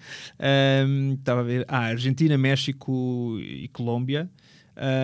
Um, 0.86 1.14
estava 1.14 1.40
a 1.40 1.44
ver, 1.44 1.64
ah, 1.68 1.78
Argentina, 1.78 2.36
México 2.38 3.38
e 3.40 3.68
Colômbia. 3.68 4.30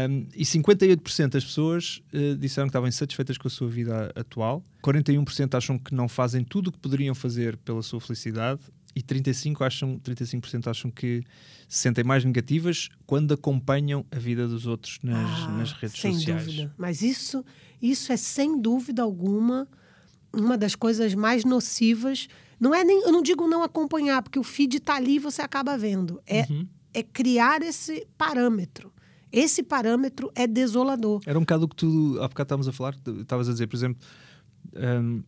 Um, 0.08 0.26
e 0.36 0.44
58% 0.44 1.30
das 1.30 1.44
pessoas 1.44 2.00
uh, 2.12 2.36
disseram 2.36 2.68
que 2.68 2.70
estavam 2.70 2.88
insatisfeitas 2.88 3.36
com 3.36 3.48
a 3.48 3.50
sua 3.50 3.68
vida 3.68 4.12
atual, 4.14 4.62
41% 4.80 5.52
acham 5.56 5.76
que 5.76 5.92
não 5.92 6.08
fazem 6.08 6.44
tudo 6.44 6.68
o 6.68 6.72
que 6.72 6.78
poderiam 6.78 7.12
fazer 7.12 7.56
pela 7.56 7.82
sua 7.82 8.00
felicidade 8.00 8.60
e 8.94 9.02
35%, 9.02 9.60
acham, 9.66 9.98
35 9.98 10.46
acham 10.70 10.90
que 10.90 11.22
se 11.68 11.78
sentem 11.78 12.04
mais 12.04 12.24
negativas 12.24 12.88
quando 13.06 13.34
acompanham 13.34 14.04
a 14.10 14.18
vida 14.18 14.46
dos 14.46 14.66
outros 14.66 14.98
nas, 15.02 15.40
Ah, 15.40 15.48
nas 15.58 15.72
redes 15.72 16.00
sem 16.00 16.14
sociais. 16.14 16.44
dúvida. 16.46 16.74
Mas 16.78 17.02
isso, 17.02 17.44
isso 17.82 18.12
é 18.12 18.16
sem 18.16 18.60
dúvida 18.60 19.02
alguma 19.02 19.66
uma 20.32 20.58
das 20.58 20.74
coisas 20.74 21.14
mais 21.14 21.44
nocivas. 21.44 22.26
Não 22.58 22.74
é 22.74 22.82
nem, 22.84 23.02
eu 23.04 23.12
não 23.12 23.22
digo 23.22 23.46
não 23.46 23.62
acompanhar, 23.62 24.20
porque 24.22 24.38
o 24.38 24.42
feed 24.42 24.76
está 24.78 24.96
ali 24.96 25.16
e 25.16 25.18
você 25.18 25.42
acaba 25.42 25.76
vendo. 25.78 26.20
É, 26.26 26.42
Uhum. 26.50 26.66
é 26.92 27.02
criar 27.02 27.62
esse 27.62 28.06
parâmetro. 28.18 28.92
Esse 29.32 29.62
parâmetro 29.64 30.30
é 30.34 30.46
desolador. 30.46 31.20
Era 31.26 31.36
um 31.38 31.42
bocado 31.42 31.64
o 31.64 31.68
que 31.68 31.74
tu, 31.76 32.16
há 32.20 32.28
bocado 32.28 32.46
estávamos 32.46 32.68
a 32.68 32.72
falar, 32.72 32.96
estavas 33.20 33.48
a 33.48 33.52
dizer, 33.52 33.66
por 33.66 33.76
exemplo, 33.76 34.00
hum, 34.76 35.22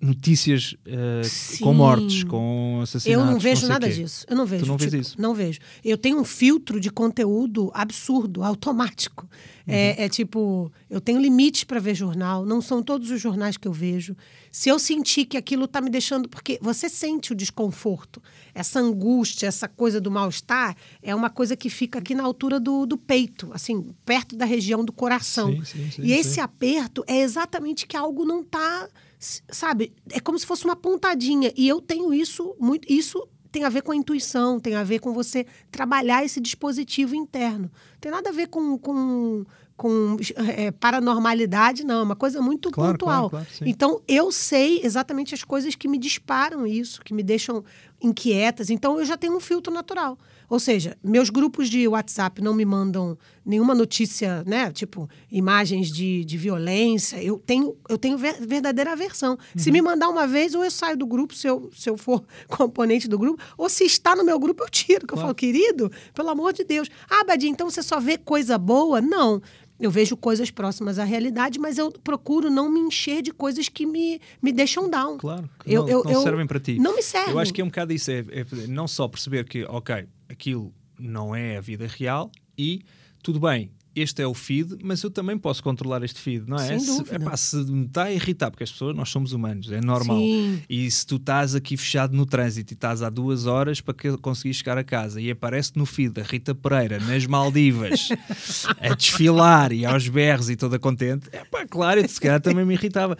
notícias 0.00 0.74
uh, 0.86 1.62
com 1.62 1.74
mortes, 1.74 2.24
com 2.24 2.80
assassinatos. 2.82 3.26
Eu 3.26 3.32
não 3.32 3.38
vejo 3.38 3.60
sei 3.60 3.68
nada 3.68 3.86
quê. 3.86 3.94
disso. 3.94 4.24
Eu 4.28 4.36
não 4.36 4.46
vejo. 4.46 4.66
não 4.66 4.76
vês 4.78 4.90
tipo, 4.90 5.02
isso? 5.02 5.20
Não 5.20 5.34
vejo. 5.34 5.60
Eu 5.84 5.98
tenho 5.98 6.18
um 6.18 6.24
filtro 6.24 6.80
de 6.80 6.90
conteúdo 6.90 7.70
absurdo, 7.74 8.42
automático. 8.42 9.28
Uhum. 9.66 9.74
É, 9.74 10.04
é 10.04 10.08
tipo, 10.08 10.72
eu 10.88 11.00
tenho 11.00 11.20
limites 11.20 11.64
para 11.64 11.78
ver 11.78 11.94
jornal. 11.94 12.46
Não 12.46 12.62
são 12.62 12.82
todos 12.82 13.10
os 13.10 13.20
jornais 13.20 13.58
que 13.58 13.68
eu 13.68 13.72
vejo. 13.72 14.16
Se 14.50 14.70
eu 14.70 14.78
sentir 14.78 15.26
que 15.26 15.36
aquilo 15.36 15.66
está 15.66 15.82
me 15.82 15.90
deixando, 15.90 16.28
porque 16.28 16.58
você 16.62 16.88
sente 16.88 17.32
o 17.32 17.36
desconforto, 17.36 18.22
essa 18.54 18.80
angústia, 18.80 19.46
essa 19.46 19.68
coisa 19.68 20.00
do 20.00 20.10
mal-estar, 20.10 20.74
é 21.02 21.14
uma 21.14 21.28
coisa 21.28 21.54
que 21.54 21.68
fica 21.68 21.98
aqui 21.98 22.14
na 22.14 22.22
altura 22.22 22.58
do, 22.58 22.86
do 22.86 22.96
peito, 22.96 23.50
assim, 23.52 23.94
perto 24.04 24.34
da 24.34 24.46
região 24.46 24.82
do 24.82 24.92
coração. 24.92 25.52
Sim, 25.52 25.64
sim, 25.64 25.90
sim, 25.90 26.02
e 26.02 26.12
esse 26.12 26.40
aperto 26.40 27.04
é 27.06 27.20
exatamente 27.20 27.86
que 27.86 27.96
algo 27.96 28.24
não 28.24 28.40
está, 28.40 28.88
sabe? 29.20 29.92
É 30.10 30.18
como 30.18 30.38
se 30.38 30.46
fosse 30.46 30.64
uma 30.64 30.74
pontadinha. 30.74 31.52
E 31.56 31.68
eu 31.68 31.80
tenho 31.80 32.12
isso 32.12 32.56
muito. 32.58 32.90
Isso 32.90 33.28
tem 33.52 33.64
a 33.64 33.68
ver 33.68 33.82
com 33.82 33.92
a 33.92 33.96
intuição, 33.96 34.58
tem 34.58 34.74
a 34.74 34.82
ver 34.84 35.00
com 35.00 35.12
você 35.12 35.46
trabalhar 35.70 36.24
esse 36.24 36.40
dispositivo 36.40 37.14
interno. 37.14 37.70
Tem 38.00 38.10
nada 38.10 38.30
a 38.30 38.32
ver 38.32 38.48
com. 38.48 38.78
com 38.78 39.44
com 39.76 40.18
é, 40.36 40.70
paranormalidade, 40.72 41.84
não, 41.84 42.00
é 42.00 42.02
uma 42.02 42.14
coisa 42.14 42.42
muito 42.42 42.70
Claro, 42.70 42.92
pontual. 42.98 43.30
claro, 43.30 43.46
claro, 43.46 43.64
então, 43.70 44.02
eu 44.06 44.30
sei 44.30 44.82
exatamente 44.84 45.34
as 45.34 45.42
coisas 45.42 45.74
que 45.74 45.88
me 45.88 45.96
disparam 45.96 46.66
isso, 46.66 47.00
que 47.00 47.14
me 47.14 47.22
deixam 47.22 47.64
inquietas. 48.02 48.70
Então, 48.70 48.98
eu 48.98 49.04
já 49.04 49.16
tenho 49.16 49.36
um 49.36 49.40
filtro 49.40 49.72
natural. 49.72 50.18
Ou 50.48 50.58
seja, 50.58 50.96
meus 51.04 51.30
grupos 51.30 51.68
de 51.70 51.86
WhatsApp 51.86 52.42
não 52.42 52.52
me 52.52 52.64
mandam 52.64 53.16
nenhuma 53.46 53.72
notícia, 53.72 54.42
né? 54.44 54.72
Tipo, 54.72 55.08
imagens 55.30 55.88
de, 55.92 56.24
de 56.24 56.36
violência. 56.36 57.22
Eu 57.22 57.38
tenho, 57.38 57.76
eu 57.88 57.96
tenho 57.96 58.18
ver- 58.18 58.44
verdadeira 58.44 58.92
aversão. 58.92 59.38
Se 59.56 59.68
Uhum. 59.68 59.74
me 59.74 59.82
mandar 59.82 60.08
uma 60.08 60.26
vez, 60.26 60.54
ou 60.56 60.64
eu 60.64 60.70
saio 60.70 60.96
do 60.96 61.06
grupo, 61.06 61.34
se 61.36 61.46
eu, 61.46 61.70
se 61.76 61.88
eu 61.88 61.96
for 61.96 62.24
componente 62.48 63.06
do 63.08 63.16
grupo, 63.16 63.40
ou 63.56 63.68
se 63.68 63.84
está 63.84 64.16
no 64.16 64.24
meu 64.24 64.40
grupo, 64.40 64.64
eu 64.64 64.68
tiro. 64.68 65.06
Que 65.06 65.14
eu 65.14 65.16
Claro. 65.16 65.20
falo, 65.28 65.34
querido, 65.36 65.90
pelo 66.12 66.28
amor 66.30 66.52
de 66.52 66.64
Deus. 66.64 66.88
Ah, 67.08 67.22
Badia, 67.24 67.48
então 67.48 67.70
você 67.70 67.82
só 67.82 68.00
vê 68.00 68.18
coisa 68.18 68.58
boa? 68.58 69.00
Não. 69.00 69.40
Eu 69.80 69.90
vejo 69.90 70.16
coisas 70.16 70.50
próximas 70.50 70.98
à 70.98 71.04
realidade, 71.04 71.58
mas 71.58 71.78
eu 71.78 71.90
procuro 71.90 72.50
não 72.50 72.70
me 72.70 72.78
encher 72.80 73.22
de 73.22 73.32
coisas 73.32 73.68
que 73.68 73.86
me, 73.86 74.20
me 74.42 74.52
deixam 74.52 74.90
down. 74.90 75.16
Claro, 75.16 75.48
Eu- 75.64 75.82
não, 75.82 75.88
eu- 75.88 76.04
não 76.04 76.12
eu- 76.12 76.22
servem 76.22 76.46
para 76.46 76.60
ti. 76.60 76.78
Não 76.78 76.94
me 76.94 77.02
servem. 77.02 77.32
Eu 77.32 77.38
acho 77.38 77.52
que 77.54 77.60
é 77.62 77.64
um 77.64 77.68
bocado 77.68 77.92
isso, 77.92 78.10
é, 78.10 78.18
é 78.18 78.44
não 78.68 78.86
só 78.86 79.08
perceber 79.08 79.44
que, 79.48 79.64
ok, 79.64 80.06
aquilo 80.28 80.72
não 80.98 81.34
é 81.34 81.56
a 81.56 81.60
vida 81.62 81.86
real 81.86 82.30
e 82.58 82.82
tudo 83.22 83.40
bem, 83.40 83.70
este 84.02 84.22
é 84.22 84.26
o 84.26 84.34
feed, 84.34 84.76
mas 84.82 85.02
eu 85.02 85.10
também 85.10 85.36
posso 85.38 85.62
controlar 85.62 86.02
este 86.02 86.20
feed, 86.20 86.44
não 86.48 86.56
é? 86.56 86.66
Sem 86.66 86.80
se, 86.80 87.02
epá, 87.14 87.36
se 87.36 87.56
me 87.56 87.86
está 87.86 88.04
a 88.04 88.12
irritar, 88.12 88.50
porque 88.50 88.64
as 88.64 88.70
pessoas, 88.72 88.94
nós 88.96 89.08
somos 89.08 89.32
humanos, 89.32 89.70
é 89.70 89.80
normal. 89.80 90.18
Sim. 90.18 90.62
E 90.68 90.90
se 90.90 91.06
tu 91.06 91.16
estás 91.16 91.54
aqui 91.54 91.76
fechado 91.76 92.16
no 92.16 92.24
trânsito 92.26 92.72
e 92.72 92.74
estás 92.74 93.02
há 93.02 93.10
duas 93.10 93.46
horas 93.46 93.80
para 93.80 93.94
que- 93.94 94.16
conseguir 94.18 94.54
chegar 94.54 94.78
a 94.78 94.84
casa 94.84 95.20
e 95.20 95.30
aparece 95.30 95.72
no 95.76 95.84
feed 95.86 96.20
a 96.20 96.22
Rita 96.24 96.54
Pereira 96.54 96.98
nas 97.00 97.26
Maldivas 97.26 98.08
a 98.80 98.94
desfilar 98.94 99.72
e 99.72 99.84
aos 99.84 100.08
berros 100.08 100.50
e 100.50 100.56
toda 100.56 100.78
contente, 100.78 101.28
é 101.32 101.44
pá, 101.44 101.66
claro, 101.66 102.00
eu 102.00 102.08
se 102.08 102.20
calhar 102.20 102.40
também 102.40 102.64
me 102.64 102.74
irritava. 102.74 103.16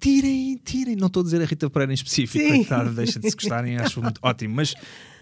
Tirem, 0.00 0.60
tirem. 0.64 0.96
Não 0.96 1.08
estou 1.08 1.20
a 1.20 1.24
dizer 1.24 1.42
a 1.42 1.44
Rita 1.44 1.68
Pereira 1.68 1.92
em 1.92 1.94
específico, 1.94 2.46
coitada, 2.46 2.90
deixa 2.90 3.18
de 3.18 3.30
se 3.30 3.36
gostarem, 3.36 3.76
acho 3.78 4.00
muito 4.00 4.18
ótimo. 4.22 4.54
Mas 4.54 4.74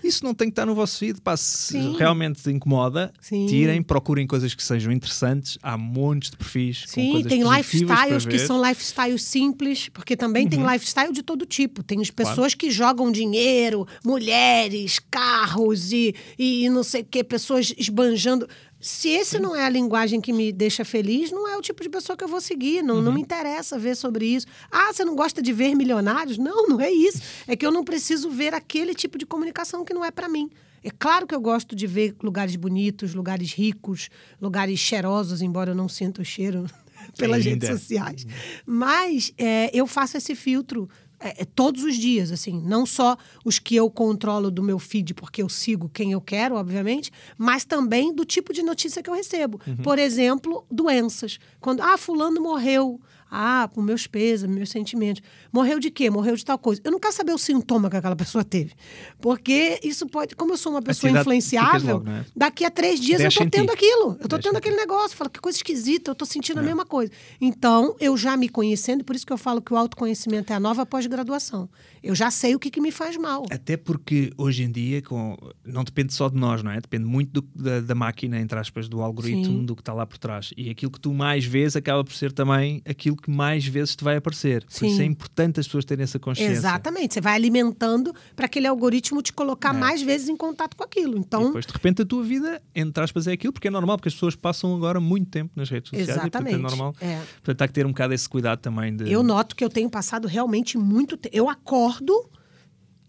isso 0.07 0.25
não 0.25 0.35
tem 0.35 0.49
que 0.49 0.53
estar 0.53 0.67
no 0.67 0.75
vosso 0.75 0.99
feed. 0.99 1.21
Pá, 1.21 1.37
se 1.37 1.73
Sim. 1.73 1.97
realmente 1.97 2.43
te 2.43 2.51
incomoda, 2.51 3.13
Sim. 3.21 3.47
tirem, 3.47 3.83
procurem 3.83 4.27
coisas 4.27 4.55
que 4.55 4.63
sejam 4.63 4.93
interessantes. 4.93 5.59
Há 5.63 5.77
montes 5.77 6.31
de 6.31 6.37
perfis 6.37 6.83
com 6.83 6.89
Sim, 6.89 7.13
coisas 7.13 7.33
tem 7.33 7.43
lifestyles 7.43 8.27
que. 8.27 8.37
Uhum. 8.37 8.47
são 8.47 8.69
lifestyles 8.69 9.23
simples, 9.23 9.89
porque 9.89 10.17
também 10.17 10.49
tem 10.49 10.65
lifestyle 10.65 11.13
de 11.13 11.23
todo 11.23 11.45
tipo. 11.47 11.83
Tem 11.83 12.01
as 12.01 12.11
pessoas 12.11 12.55
que 12.55 12.71
jogam 12.71 13.11
dinheiro, 13.11 13.87
mulheres, 14.05 14.99
carros 15.11 15.93
e, 15.93 16.15
e 16.39 16.69
não 16.69 16.83
sei 16.83 17.03
o 17.03 17.05
que, 17.05 17.25
pessoas 17.25 17.75
esbanjando. 17.77 18.49
Se 18.89 19.09
esse 19.09 19.41
não 19.41 19.55
é 19.57 19.65
a 19.65 19.69
linguagem 19.69 20.21
que 20.21 20.33
me 20.33 20.53
deixa 20.53 20.85
feliz, 20.85 21.33
não 21.33 21.49
é 21.49 21.57
o 21.57 21.61
tipo 21.61 21.83
de 21.83 21.89
pessoa 21.89 22.17
que 22.17 22.23
eu 22.23 22.29
vou 22.29 22.41
seguir. 22.41 22.83
Não, 22.85 22.97
Uhum. 22.97 23.03
não 23.03 23.13
me 23.13 23.21
interessa 23.21 23.77
ver 23.77 23.97
sobre 23.97 24.25
isso. 24.27 24.47
Ah, 24.71 24.93
você 24.93 25.05
não 25.05 25.17
gosta 25.17 25.43
de 25.43 25.53
ver 25.53 25.75
milionários? 25.75 26.39
Não, 26.39 26.69
não 26.69 26.81
é 26.81 26.89
isso. 26.91 27.21
É 27.49 27.57
que 27.57 27.67
eu 27.67 27.73
não 27.73 27.83
preciso 27.83 28.31
ver 28.31 28.55
aquele 28.55 28.95
tipo 28.95 29.19
de 29.19 29.27
comunicação 29.27 29.85
que 29.85 29.93
não 29.93 30.05
é 30.05 30.13
para 30.13 30.29
mim. 30.29 30.49
É 30.85 30.91
claro 30.91 31.27
que 31.27 31.35
eu 31.35 31.41
gosto 31.41 31.75
de 31.75 31.85
ver 31.85 32.15
lugares 32.23 32.55
bonitos, 32.55 33.13
lugares 33.13 33.53
ricos, 33.53 34.09
lugares 34.41 34.79
cheirosos, 34.79 35.43
embora 35.43 35.73
eu 35.73 35.75
não 35.75 35.89
sinta 35.89 36.23
o 36.23 36.25
cheiro 36.25 36.65
pelas 37.19 37.45
Ainda. 37.45 37.67
redes 37.67 37.81
sociais. 37.81 38.25
Mas 38.65 39.33
é, 39.37 39.69
eu 39.75 39.85
faço 39.89 40.17
esse 40.17 40.37
filtro 40.37 40.89
é, 41.19 41.43
é, 41.43 41.45
todos 41.45 41.83
os 41.83 41.97
dias, 41.97 42.31
assim, 42.31 42.61
não 42.65 42.85
só 42.85 43.17
os 43.45 43.59
que 43.59 43.75
eu 43.75 43.91
controlo 43.91 44.51
do 44.51 44.63
meu 44.63 44.79
feed, 44.79 45.15
porque 45.15 45.43
eu 45.43 45.49
sigo 45.49 45.89
quem 45.89 46.13
eu 46.13 46.21
quero, 46.21 46.57
obviamente, 46.57 47.11
mas 47.39 47.65
também 47.65 48.15
do 48.15 48.25
tipo 48.25 48.53
de 48.53 48.63
notícia 48.63 49.03
que 49.03 49.09
eu 49.09 49.15
recebo. 49.15 49.59
Por 49.83 49.99
exemplo, 49.99 50.67
doenças. 50.71 51.39
Quando, 51.61 51.81
ah, 51.81 51.97
fulano 51.97 52.41
morreu. 52.41 53.01
Ah, 53.39 53.69
por 53.69 53.83
meus 53.85 54.07
pesos, 54.07 54.49
meus 54.49 54.71
sentimentos. 54.71 55.23
Morreu 55.53 55.79
de 55.79 55.91
quê? 55.91 56.09
Morreu 56.09 56.35
de 56.35 56.43
tal 56.43 56.59
coisa. 56.59 56.81
Eu 56.83 56.91
não 56.91 56.99
quero 56.99 57.13
saber 57.13 57.33
o 57.33 57.39
sintoma 57.39 57.91
que 57.91 57.97
aquela 57.99 58.17
pessoa 58.17 58.43
teve. 58.43 58.73
Porque 59.21 59.79
isso 59.83 60.07
pode. 60.07 60.35
Como 60.35 60.53
eu 60.55 60.57
sou 60.57 60.73
uma 60.73 60.81
pessoa 60.81 61.11
influenciável, 61.11 61.97
logo, 61.97 62.07
não 62.07 62.17
é? 62.17 62.25
daqui 62.35 62.65
a 62.65 62.71
três 62.71 62.99
dias 62.99 63.21
Deixa 63.21 63.41
eu 63.43 63.45
tô 63.45 63.51
ti. 63.51 63.59
tendo 63.59 63.71
aquilo. 63.73 64.17
Eu 64.21 64.27
tô 64.29 64.37
Deixa 64.37 64.49
tendo 64.49 64.57
aquele 64.57 64.77
negócio. 64.77 65.17
Falo, 65.17 65.29
que 65.29 65.39
coisa 65.41 65.59
esquisita, 65.59 66.11
eu 66.11 66.15
tô 66.15 66.25
sentindo 66.25 66.61
a 66.61 66.63
É. 66.63 66.67
mesma 66.67 66.87
coisa. 66.87 67.13
Então, 67.41 67.95
eu 68.01 68.17
já 68.17 68.37
me 68.39 68.49
conhecendo, 68.49 69.05
por 69.05 69.15
isso 69.15 69.27
que 69.27 69.33
eu 69.33 69.39
falo 69.39 69.61
que 69.61 69.73
o 69.73 69.77
autoconhecimento 69.77 70.53
é 70.53 70.57
a 70.57 70.61
nova 70.61 70.87
pós-graduação. 70.87 71.69
Eu 72.07 72.15
já 72.15 72.31
sei 72.31 72.55
o 72.55 72.59
que, 72.59 72.71
que 72.71 72.81
me 72.81 72.91
faz 72.91 73.17
mal. 73.17 73.45
Até 73.51 73.77
porque 73.77 74.33
hoje 74.39 74.63
em 74.65 74.71
dia 74.71 75.03
com, 75.03 75.37
não 75.65 75.85
depende 75.85 76.13
só 76.15 76.29
de 76.29 76.37
nós, 76.37 76.63
não 76.63 76.71
é? 76.71 76.81
Depende 76.81 77.05
muito 77.05 77.41
do- 77.41 77.49
da, 77.63 77.81
da 77.81 77.95
máquina, 77.95 78.39
entre 78.41 78.59
aspas, 78.59 78.89
do 78.89 79.01
algoritmo, 79.03 79.45
Sim. 79.45 79.65
do 79.65 79.75
que 79.75 79.83
está 79.83 79.93
lá 79.93 80.07
por 80.07 80.19
trás. 80.19 80.51
E 80.57 80.71
aquilo 80.71 80.91
que 80.91 81.01
tu 81.01 81.13
mais 81.13 81.45
vês 81.45 81.77
acaba 81.77 82.03
por 82.05 82.13
ser 82.15 82.33
também 82.33 82.83
aquilo 82.89 83.17
que 83.17 83.31
mais 83.31 83.67
vezes 83.67 83.97
te 83.97 84.05
vai 84.05 84.17
aparecer. 84.17 84.65
Por 84.65 84.71
isso 84.87 84.97
Sim. 84.97 85.03
é 85.03 85.05
importante 85.05 85.61
as 85.61 85.67
pessoas 85.67 85.85
terem 85.85 86.05
essa 86.05 86.19
consciência. 86.19 86.53
Exatamente. 86.53 87.15
Você 87.15 87.21
vai 87.21 87.35
alimentando 87.35 88.15
para 88.35 88.47
aquele 88.47 88.67
algoritmo 88.67 89.21
te 89.23 89.33
colocar 89.33 89.73
mais 89.73 90.03
vezes 90.03 90.29
em 90.29 90.37
contato 90.37 90.77
com 90.77 90.85
aquilo. 90.85 91.15
É. 91.15 91.17
E 91.17 91.21
Então, 91.21 91.45
depois, 91.47 91.67
de 91.67 91.73
repente, 91.73 92.03
a 92.03 92.05
tua 92.07 92.23
vida, 92.23 92.63
entre 92.75 93.03
aspas, 93.03 93.27
é 93.27 93.33
aquilo, 93.33 93.53
porque 93.53 93.69
é 93.69 93.71
normal, 93.71 93.97
porque 93.97 94.09
as 94.09 94.15
pessoas 94.15 94.37
passam 94.37 94.75
agora 94.77 95.01
muito 95.01 95.29
tempo 95.31 95.51
nas 95.57 95.69
redes 95.69 95.91
sociais. 95.91 96.09
E, 96.09 96.13
Exatamente. 96.13 96.57
portanto, 96.57 96.75
é 96.75 96.77
normal. 96.77 96.95
É. 97.01 97.21
Portanto, 97.43 97.63
há 97.63 97.69
que 97.69 97.75
ter 97.75 97.85
um 97.87 97.91
bocado 97.91 98.15
esse 98.15 98.29
cuidado 98.29 98.61
também 98.61 98.95
de. 98.97 99.11
eu 99.11 99.23
noto 99.23 99.57
que 99.57 99.65
eu 99.65 99.69
tenho 99.69 99.91
passado 99.91 100.29
realmente 100.29 100.79
muito 100.79 101.17
tempo. 101.17 101.35
Eu 101.37 101.49
acordo 101.49 101.96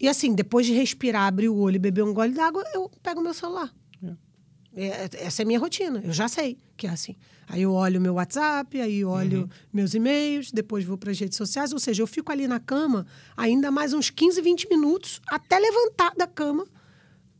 e, 0.00 0.08
assim, 0.08 0.34
depois 0.34 0.66
de 0.66 0.72
respirar, 0.72 1.26
abrir 1.26 1.48
o 1.48 1.56
olho 1.56 1.76
e 1.76 1.78
beber 1.78 2.04
um 2.04 2.14
gole 2.14 2.32
d'água, 2.32 2.64
eu 2.72 2.88
pego 3.02 3.20
meu 3.20 3.34
celular. 3.34 3.72
É, 4.76 5.08
essa 5.24 5.42
é 5.42 5.44
a 5.44 5.46
minha 5.46 5.58
rotina. 5.58 6.00
Eu 6.04 6.12
já 6.12 6.28
sei 6.28 6.56
que 6.76 6.86
é 6.86 6.90
assim. 6.90 7.16
Aí 7.48 7.62
eu 7.62 7.72
olho 7.72 8.00
meu 8.00 8.14
WhatsApp, 8.14 8.80
aí 8.80 9.04
olho 9.04 9.40
Uhum. 9.40 9.48
meus 9.72 9.94
e-mails, 9.94 10.52
depois 10.52 10.84
vou 10.84 10.96
para 10.96 11.10
as 11.10 11.18
redes 11.18 11.36
sociais. 11.36 11.72
Ou 11.72 11.80
seja, 11.80 12.02
eu 12.02 12.06
fico 12.06 12.30
ali 12.30 12.46
na 12.46 12.60
cama 12.60 13.04
ainda 13.36 13.70
mais 13.72 13.92
uns 13.92 14.10
15, 14.10 14.40
20 14.40 14.68
minutos 14.68 15.20
até 15.26 15.58
levantar 15.58 16.14
da 16.16 16.26
cama 16.28 16.64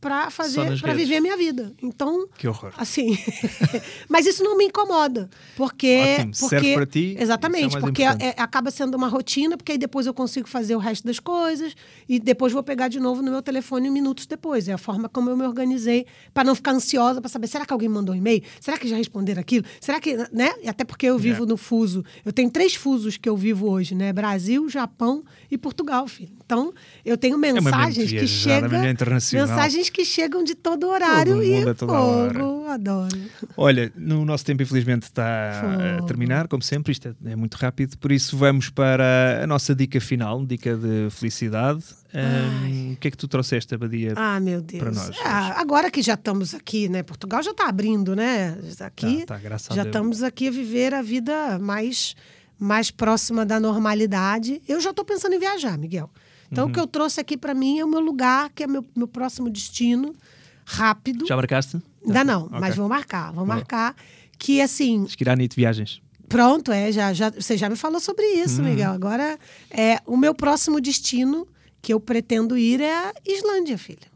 para 0.01 0.29
fazer, 0.29 0.79
para 0.79 0.93
viver 0.93 1.17
a 1.17 1.21
minha 1.21 1.35
vida. 1.35 1.73
Então, 1.83 2.27
Que 2.37 2.47
horror. 2.47 2.71
assim, 2.77 3.17
mas 4.07 4.25
isso 4.25 4.43
não 4.43 4.57
me 4.57 4.65
incomoda, 4.65 5.29
porque 5.55 5.99
Ótimo, 6.19 6.31
porque 6.31 6.47
serve 6.49 6.73
para 6.73 6.85
ti, 6.85 7.15
é 7.17 7.21
exatamente, 7.23 7.73
mais 7.73 7.83
porque 7.83 8.03
é- 8.03 8.33
acaba 8.37 8.71
sendo 8.71 8.95
uma 8.95 9.07
rotina, 9.07 9.57
porque 9.57 9.73
aí 9.73 9.77
depois 9.77 10.05
eu 10.07 10.13
consigo 10.13 10.47
fazer 10.47 10.75
o 10.75 10.79
resto 10.79 11.05
das 11.05 11.19
coisas 11.19 11.73
e 12.07 12.19
depois 12.19 12.53
vou 12.53 12.63
pegar 12.63 12.87
de 12.87 12.99
novo 12.99 13.21
no 13.21 13.31
meu 13.31 13.41
telefone 13.41 13.89
minutos 13.89 14.25
depois. 14.25 14.67
É 14.69 14.73
a 14.73 14.77
forma 14.77 15.09
como 15.09 15.29
eu 15.29 15.35
me 15.37 15.45
organizei 15.45 16.05
para 16.33 16.43
não 16.45 16.55
ficar 16.55 16.71
ansiosa 16.71 17.19
para 17.21 17.29
saber 17.29 17.47
será 17.47 17.65
que 17.65 17.73
alguém 17.73 17.89
mandou 17.89 18.15
um 18.15 18.17
e-mail, 18.17 18.41
será 18.61 18.77
que 18.77 18.87
já 18.87 18.95
responderam 18.95 19.41
aquilo, 19.41 19.65
será 19.81 19.99
que, 19.99 20.15
né? 20.31 20.53
E 20.63 20.69
Até 20.69 20.83
porque 20.85 21.07
eu 21.07 21.17
vivo 21.19 21.43
É. 21.43 21.45
no 21.47 21.57
fuso, 21.57 22.05
eu 22.23 22.31
tenho 22.31 22.49
três 22.49 22.73
fusos 22.75 23.17
que 23.17 23.27
eu 23.27 23.35
vivo 23.35 23.69
hoje, 23.69 23.93
né? 23.95 24.13
Brasil, 24.13 24.69
Japão 24.69 25.23
e 25.51 25.57
Portugal, 25.57 26.07
filho. 26.07 26.31
Então 26.45 26.73
eu 27.03 27.17
tenho 27.17 27.37
mente 27.37 27.61
mensagens 27.61 28.07
que 28.09 28.15
viajada, 28.17 28.69
chegam, 28.69 28.69
uma 28.69 28.79
que 29.89 30.05
chegam 30.05 30.43
de 30.43 30.55
todo 30.55 30.87
horário 30.87 31.33
Todo 31.33 31.43
e 31.43 31.73
toda 31.75 31.93
hora. 31.93 32.33
fogo, 32.39 32.67
adoro. 32.67 33.17
Olha, 33.57 33.91
no 33.95 34.23
nosso 34.25 34.45
tempo 34.45 34.61
infelizmente 34.63 35.03
está 35.03 35.97
a 35.99 36.03
terminar, 36.03 36.47
como 36.47 36.61
sempre, 36.63 36.91
isto 36.91 37.07
é, 37.25 37.31
é 37.31 37.35
muito 37.35 37.55
rápido, 37.55 37.97
por 37.97 38.11
isso 38.11 38.37
vamos 38.37 38.69
para 38.69 39.41
a 39.43 39.47
nossa 39.47 39.73
dica 39.75 39.99
final, 39.99 40.45
dica 40.45 40.75
de 40.75 41.09
felicidade. 41.11 41.83
Ahm, 42.13 42.93
o 42.93 42.95
que 42.97 43.07
é 43.07 43.11
que 43.11 43.17
tu 43.17 43.27
trouxeste, 43.27 43.75
Abadia? 43.75 44.13
Ah, 44.15 44.39
meu 44.39 44.61
Deus. 44.61 44.81
para 44.81 44.91
nós, 44.91 45.15
Ah, 45.23 45.59
agora 45.61 45.91
que 45.91 46.01
já 46.01 46.15
estamos 46.15 46.55
aqui, 46.55 46.89
né? 46.89 47.03
Portugal 47.03 47.41
já 47.43 47.51
está 47.51 47.67
abrindo, 47.69 48.15
né? 48.15 48.57
Aqui 48.79 49.25
Tá, 49.25 49.37
tá, 49.39 49.75
já 49.75 49.83
estamos 49.83 50.23
aqui 50.23 50.47
a 50.47 50.51
viver 50.51 50.93
a 50.93 51.01
vida 51.01 51.59
mais, 51.59 52.15
mais 52.57 52.89
próxima 52.89 53.45
da 53.45 53.59
normalidade. 53.59 54.61
Eu 54.67 54.81
já 54.81 54.89
estou 54.89 55.05
pensando 55.05 55.35
em 55.35 55.39
viajar, 55.39 55.77
Miguel. 55.77 56.09
Então, 56.51 56.65
Uhum. 56.65 56.71
o 56.71 56.73
que 56.73 56.79
eu 56.79 56.87
trouxe 56.87 57.19
aqui 57.19 57.37
para 57.37 57.53
mim 57.53 57.79
é 57.79 57.85
o 57.85 57.87
meu 57.87 57.99
lugar, 57.99 58.49
que 58.53 58.63
é 58.63 58.67
meu, 58.67 58.83
meu 58.95 59.07
próximo 59.07 59.49
destino, 59.49 60.15
rápido. 60.65 61.25
Já 61.27 61.35
marcaste? 61.35 61.77
Ainda 62.05 62.23
não, 62.23 62.43
Ok. 62.45 62.59
mas 62.59 62.75
vou 62.75 62.87
marcar, 62.89 63.27
vou 63.33 63.45
Boa. 63.45 63.57
marcar. 63.57 63.95
Que 64.37 64.61
assim, 64.61 65.01
Tens 65.03 65.15
que 65.15 65.23
ir 65.23 65.29
à 65.29 65.35
NIT 65.35 65.55
Viagens. 65.55 66.01
Pronto, 66.27 66.71
é, 66.71 66.91
já, 66.91 67.11
já, 67.13 67.29
você 67.31 67.57
já 67.57 67.67
me 67.69 67.75
falou 67.75 67.99
sobre 67.99 68.23
isso, 68.25 68.61
Uhum. 68.61 68.69
Miguel. 68.69 68.91
Agora, 68.91 69.37
é, 69.69 69.99
o 70.05 70.15
meu 70.15 70.33
próximo 70.33 70.79
destino 70.79 71.47
que 71.81 71.93
eu 71.93 71.99
pretendo 71.99 72.57
ir 72.57 72.81
é 72.81 72.93
a 72.93 73.13
Islândia, 73.25 73.77
filha. 73.77 74.07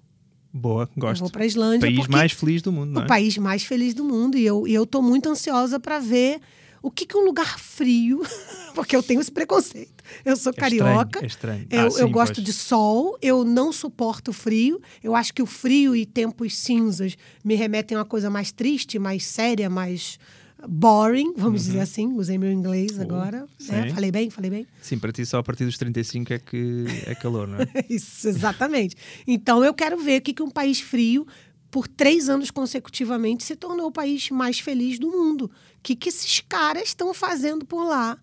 Boa, 0.54 0.84
Eu 0.96 1.02
gosto. 1.02 1.22
vou 1.22 1.32
para 1.32 1.44
a 1.44 1.46
Islândia 1.48 1.80
País 1.82 1.98
porque 1.98 2.12
mais 2.12 2.32
feliz 2.32 2.62
do 2.62 2.72
mundo, 2.72 2.92
não 2.92 3.02
é? 3.02 3.06
o 3.06 3.08
país 3.08 3.38
mais 3.40 3.64
feliz 3.64 3.94
do 3.96 4.04
mundo 4.06 4.38
e 4.38 4.46
eu 4.46 4.68
e 4.68 4.74
eu 4.74 4.86
tô 4.86 5.02
muito 5.02 5.28
ansiosa 5.28 5.80
para 5.80 5.98
ver 5.98 6.40
o 6.84 6.92
que 6.92 7.06
que 7.08 7.18
um 7.18 7.26
lugar 7.26 7.58
frio, 7.58 8.22
porque 8.76 8.96
eu 8.96 9.02
tenho 9.02 9.20
esse 9.22 9.32
preconceito. 9.32 10.04
Eu 10.24 10.36
sou 10.36 10.52
É 10.56 10.62
estranho, 10.62 10.80
carioca. 10.84 11.20
é 11.24 11.26
estranho. 11.26 11.68
Eu, 11.72 11.80
Ah, 11.80 11.84
eu 11.86 11.92
sim, 11.92 12.12
gosto 12.12 12.36
pois. 12.36 12.46
de 12.46 12.54
sol, 12.54 13.18
eu 13.22 13.44
não 13.44 13.72
suporto 13.72 14.32
frio. 14.34 14.80
Eu 15.02 15.16
acho 15.16 15.34
que 15.34 15.42
o 15.42 15.46
frio 15.46 15.96
e 15.96 16.06
tempos 16.06 16.56
cinzas 16.58 17.16
me 17.44 17.56
remetem 17.56 17.96
a 17.98 18.02
uma 18.02 18.06
coisa 18.06 18.30
mais 18.30 18.52
triste, 18.52 19.00
mais 19.00 19.26
séria, 19.26 19.70
mais 19.70 20.20
boring, 20.68 21.34
vamos 21.36 21.64
dizer 21.66 21.80
assim. 21.80 22.08
Usei 22.14 22.38
meu 22.38 22.52
inglês 22.52 23.00
agora. 23.00 23.46
né? 23.68 23.84
Uhum. 23.88 23.94
Falei 23.96 24.12
bem, 24.12 24.30
falei 24.30 24.50
bem. 24.52 24.68
Sim, 24.82 24.98
para 25.00 25.12
ti 25.12 25.26
só 25.26 25.40
a 25.40 25.44
partir 25.44 25.66
dos 25.66 25.78
35 25.78 26.34
é 26.34 26.40
que 26.40 26.86
é 27.06 27.16
calor, 27.16 27.48
não 27.48 27.58
é? 27.60 27.68
Isso, 27.90 28.28
exatamente. 28.28 28.96
Então 29.28 29.64
eu 29.64 29.74
quero 29.74 29.98
ver 29.98 30.20
o 30.20 30.22
que, 30.22 30.34
que 30.34 30.44
um 30.44 30.50
país 30.50 30.80
frio, 30.80 31.26
por 31.74 31.88
três 31.88 32.30
anos 32.30 32.52
consecutivamente, 32.52 33.44
se 33.44 33.56
tornou 33.56 33.88
o 33.88 33.92
país 33.92 34.30
mais 34.30 34.60
feliz 34.60 35.00
do 35.00 35.10
mundo. 35.10 35.46
O 35.46 35.50
que, 35.82 35.96
que 35.96 36.10
esses 36.10 36.40
caras 36.48 36.84
estão 36.90 37.12
fazendo 37.16 37.66
por 37.66 37.84
lá? 37.84 38.16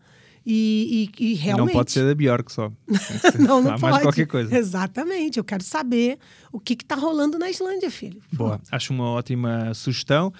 E, 0.46 1.10
e- 1.18 1.32
e 1.32 1.34
realmente. 1.34 1.66
Não 1.66 1.72
pode 1.72 1.90
ser 1.90 2.06
da 2.06 2.14
Bjork 2.14 2.50
só. 2.52 2.70
não, 3.40 3.60
não 3.60 3.70
pode. 3.72 3.82
mais 3.82 4.02
qualquer 4.02 4.26
coisa. 4.28 4.56
Exatamente. 4.56 5.36
Eu 5.36 5.42
quero 5.44 5.64
saber 5.64 6.16
o 6.52 6.60
que 6.60 6.74
está 6.74 6.94
rolando 6.94 7.40
na 7.40 7.50
Islândia, 7.50 7.90
filho. 7.90 8.22
Boa, 8.32 8.60
acho 8.70 8.92
uma 8.92 9.10
ótima 9.10 9.74
sugestão. 9.74 10.32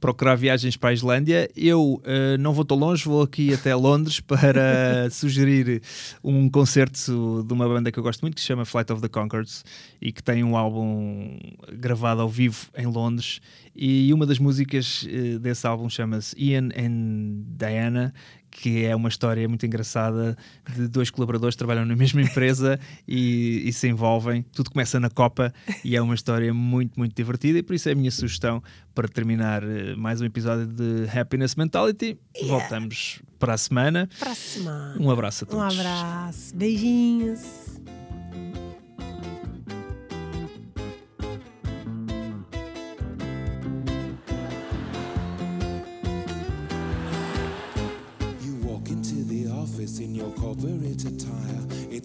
Procurar 0.00 0.34
viagens 0.34 0.76
para 0.76 0.90
a 0.90 0.92
Islândia. 0.92 1.50
Eu 1.54 2.00
eh, 2.04 2.38
não 2.38 2.54
vou 2.54 2.64
tão 2.64 2.76
longe, 2.76 3.04
vou 3.04 3.22
aqui 3.22 3.52
até 3.52 3.74
Londres 3.74 4.18
para 4.20 5.10
sugerir 5.10 5.82
um 6.24 6.48
concerto 6.48 7.44
de 7.46 7.52
uma 7.52 7.68
banda 7.68 7.92
que 7.92 7.98
eu 7.98 8.02
gosto 8.02 8.22
muito 8.22 8.34
que 8.34 8.40
se 8.40 8.46
chama 8.46 8.64
Flight 8.64 8.90
of 8.92 9.02
the 9.02 9.08
Conchords 9.08 9.64
e 10.00 10.10
que 10.10 10.22
tem 10.22 10.42
um 10.42 10.56
álbum 10.56 11.38
gravado 11.72 12.22
ao 12.22 12.28
vivo 12.28 12.68
em 12.76 12.86
Londres. 12.86 13.40
E 13.76 14.12
uma 14.12 14.26
das 14.26 14.38
músicas 14.38 15.06
eh, 15.08 15.38
desse 15.38 15.66
álbum 15.66 15.88
chama-se 15.88 16.34
Ian 16.38 16.70
and 16.76 17.44
Diana, 17.56 18.12
que 18.50 18.84
é 18.84 18.94
uma 18.96 19.08
história 19.08 19.48
muito 19.48 19.64
engraçada 19.64 20.36
de 20.74 20.88
dois 20.88 21.10
colaboradores 21.10 21.54
que 21.54 21.58
trabalham 21.58 21.84
na 21.84 21.94
mesma 21.96 22.20
empresa 22.22 22.78
e, 23.06 23.62
e 23.64 23.72
se 23.72 23.88
envolvem. 23.88 24.42
Tudo 24.52 24.70
começa 24.70 24.98
na 24.98 25.08
Copa 25.10 25.52
e 25.84 25.96
é 25.96 26.02
uma 26.02 26.14
história 26.14 26.52
muito, 26.52 26.98
muito 26.98 27.14
divertida 27.14 27.58
e 27.58 27.62
por 27.62 27.74
isso 27.74 27.88
é 27.88 27.92
a 27.92 27.94
minha 27.94 28.10
sugestão 28.10 28.62
para 28.94 29.06
terminar 29.08 29.62
eh, 29.62 29.94
mais 29.96 30.20
um 30.20 30.24
episódio 30.24 30.66
de 30.66 31.06
Happiness 31.16 31.54
Mentality. 31.54 32.18
Voltamos 32.46 33.22
para 33.38 33.54
a 33.54 33.58
semana. 33.58 34.08
Próxima. 34.18 34.94
Um 34.98 35.10
abraço 35.10 35.44
a 35.44 35.46
Um 35.46 35.50
todos. 35.50 35.78
abraço. 35.78 36.54
Beijinhos. 36.56 37.59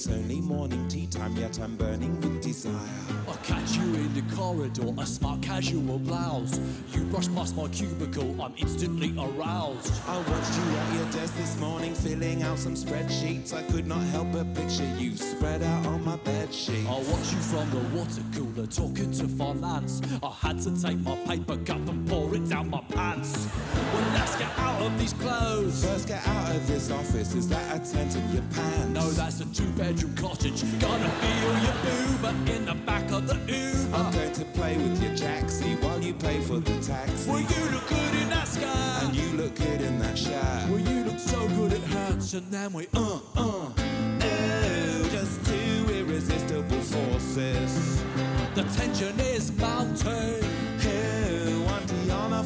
It's 0.06 0.14
only 0.14 0.40
morning 0.40 0.88
tea 0.88 1.08
time, 1.08 1.36
yet 1.36 1.60
I'm 1.60 1.76
burning 1.78 2.22
with 2.22 2.40
desire. 2.40 2.72
I 3.28 3.36
catch 3.38 3.76
you 3.76 3.86
in 3.96 4.14
the 4.14 4.22
corridor, 4.36 4.94
a 5.00 5.04
smart 5.04 5.42
casual 5.42 5.98
blouse. 5.98 6.60
You 6.94 7.06
brush 7.06 7.28
past 7.34 7.58
my 7.58 7.68
cubicle, 7.70 8.40
I'm 8.40 8.54
instantly 8.56 9.16
aroused. 9.18 9.92
I 10.08 10.18
watched 10.18 10.56
you 10.58 10.78
at 10.78 10.94
your 10.94 11.12
desk 11.12 11.36
this 11.38 11.58
morning, 11.60 11.96
filling 11.96 12.44
out 12.44 12.60
some 12.60 12.76
spreadsheets. 12.76 13.52
I 13.52 13.64
could 13.64 13.88
not 13.88 14.04
help 14.14 14.32
but 14.32 14.54
picture 14.54 14.86
you 15.00 15.18
spread 15.18 15.64
out 15.64 15.88
on 15.88 16.06
my 16.06 16.18
bed 16.18 16.54
sheet. 16.54 16.86
I 16.88 17.00
watch 17.00 17.32
you 17.32 17.40
from 17.40 17.68
the 17.72 17.98
water 17.98 18.22
cooler, 18.36 18.68
talking 18.68 19.10
to 19.10 19.28
finance. 19.28 20.04
I 20.22 20.30
had 20.30 20.62
to 20.62 20.80
take 20.80 21.00
my 21.00 21.16
paper 21.26 21.58
cup 21.58 21.90
and 21.90 22.08
pour 22.08 22.36
it 22.36 22.48
down 22.48 22.70
my 22.70 22.82
pants. 22.90 23.48
Well, 23.74 24.14
let's 24.14 24.36
get 24.36 24.56
of 24.86 25.00
these 25.00 25.14
clothes. 25.14 25.84
First, 25.84 26.08
get 26.08 26.26
out 26.28 26.56
of 26.56 26.68
this 26.68 26.92
office. 26.92 27.34
Is 27.34 27.48
that 27.50 27.76
a 27.76 27.92
tent 27.92 28.16
in 28.16 28.32
your 28.34 28.44
pants? 28.54 28.90
No, 28.94 29.10
that's 29.12 29.40
a 29.42 29.46
two-bedroom 29.46 30.16
cottage. 30.16 30.62
Gonna 30.80 31.10
feel 31.10 31.54
your 31.66 31.78
boober 31.86 32.56
in 32.56 32.66
the 32.66 32.76
back 32.86 33.12
of 33.12 33.28
the 33.28 33.36
Uber. 33.52 33.96
I'm 33.96 34.12
going 34.14 34.34
to 34.34 34.46
play 34.46 34.78
with 34.78 35.02
your 35.02 35.12
jacksie 35.12 35.82
while 35.84 36.00
you 36.02 36.14
pay 36.14 36.40
for 36.42 36.60
the 36.60 36.78
taxi. 36.82 37.30
Well, 37.30 37.40
you 37.40 37.72
look 37.72 37.88
good 37.88 38.16
in 38.22 38.30
that 38.30 38.48
skirt. 38.48 39.04
and 39.04 39.16
you 39.16 39.38
look 39.38 39.56
good 39.56 39.82
in 39.82 40.00
that 40.00 40.18
shirt. 40.18 40.70
Well, 40.70 40.80
you 40.80 41.04
look 41.06 41.20
so 41.20 41.48
good 41.50 41.74
it 41.74 41.82
hurts, 41.84 42.34
and 42.34 42.52
then 42.52 42.74
we 42.74 42.88
uh. 42.94 43.00
uh, 43.16 43.20
oh, 43.38 43.74
just 45.12 45.46
two 45.46 45.86
irresistible 45.94 46.82
forces. 46.82 48.04
The 48.54 48.64
tension 48.76 49.20
is 49.20 49.52
mounting, 49.58 50.44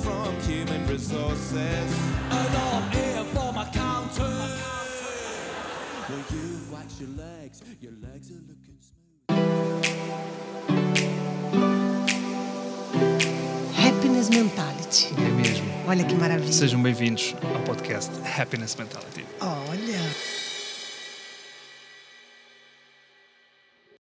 from 0.03 0.39
human 0.41 0.85
resources? 0.87 1.89
and 2.31 2.55
I'm 2.57 2.91
here 2.91 3.23
for 3.33 3.53
my 3.53 3.65
counting. 3.71 4.25
Well, 6.09 6.23
you've 6.31 6.71
waxed 6.71 6.99
your 7.01 7.09
legs, 7.17 7.61
your 7.81 7.93
legs 8.01 8.31
are 8.31 8.41
looking 8.47 8.77
smooth. 8.79 9.89
Happiness 13.75 14.29
Mentality. 14.29 15.09
É 15.17 15.29
mesmo. 15.31 15.67
Olha 15.87 16.03
que 16.03 16.15
maravilha. 16.15 16.51
Sejam 16.51 16.81
bem-vindos 16.81 17.35
ao 17.55 17.61
podcast 17.63 18.11
Happiness 18.37 18.75
Mentality. 18.75 19.25
Olha. 19.41 20.38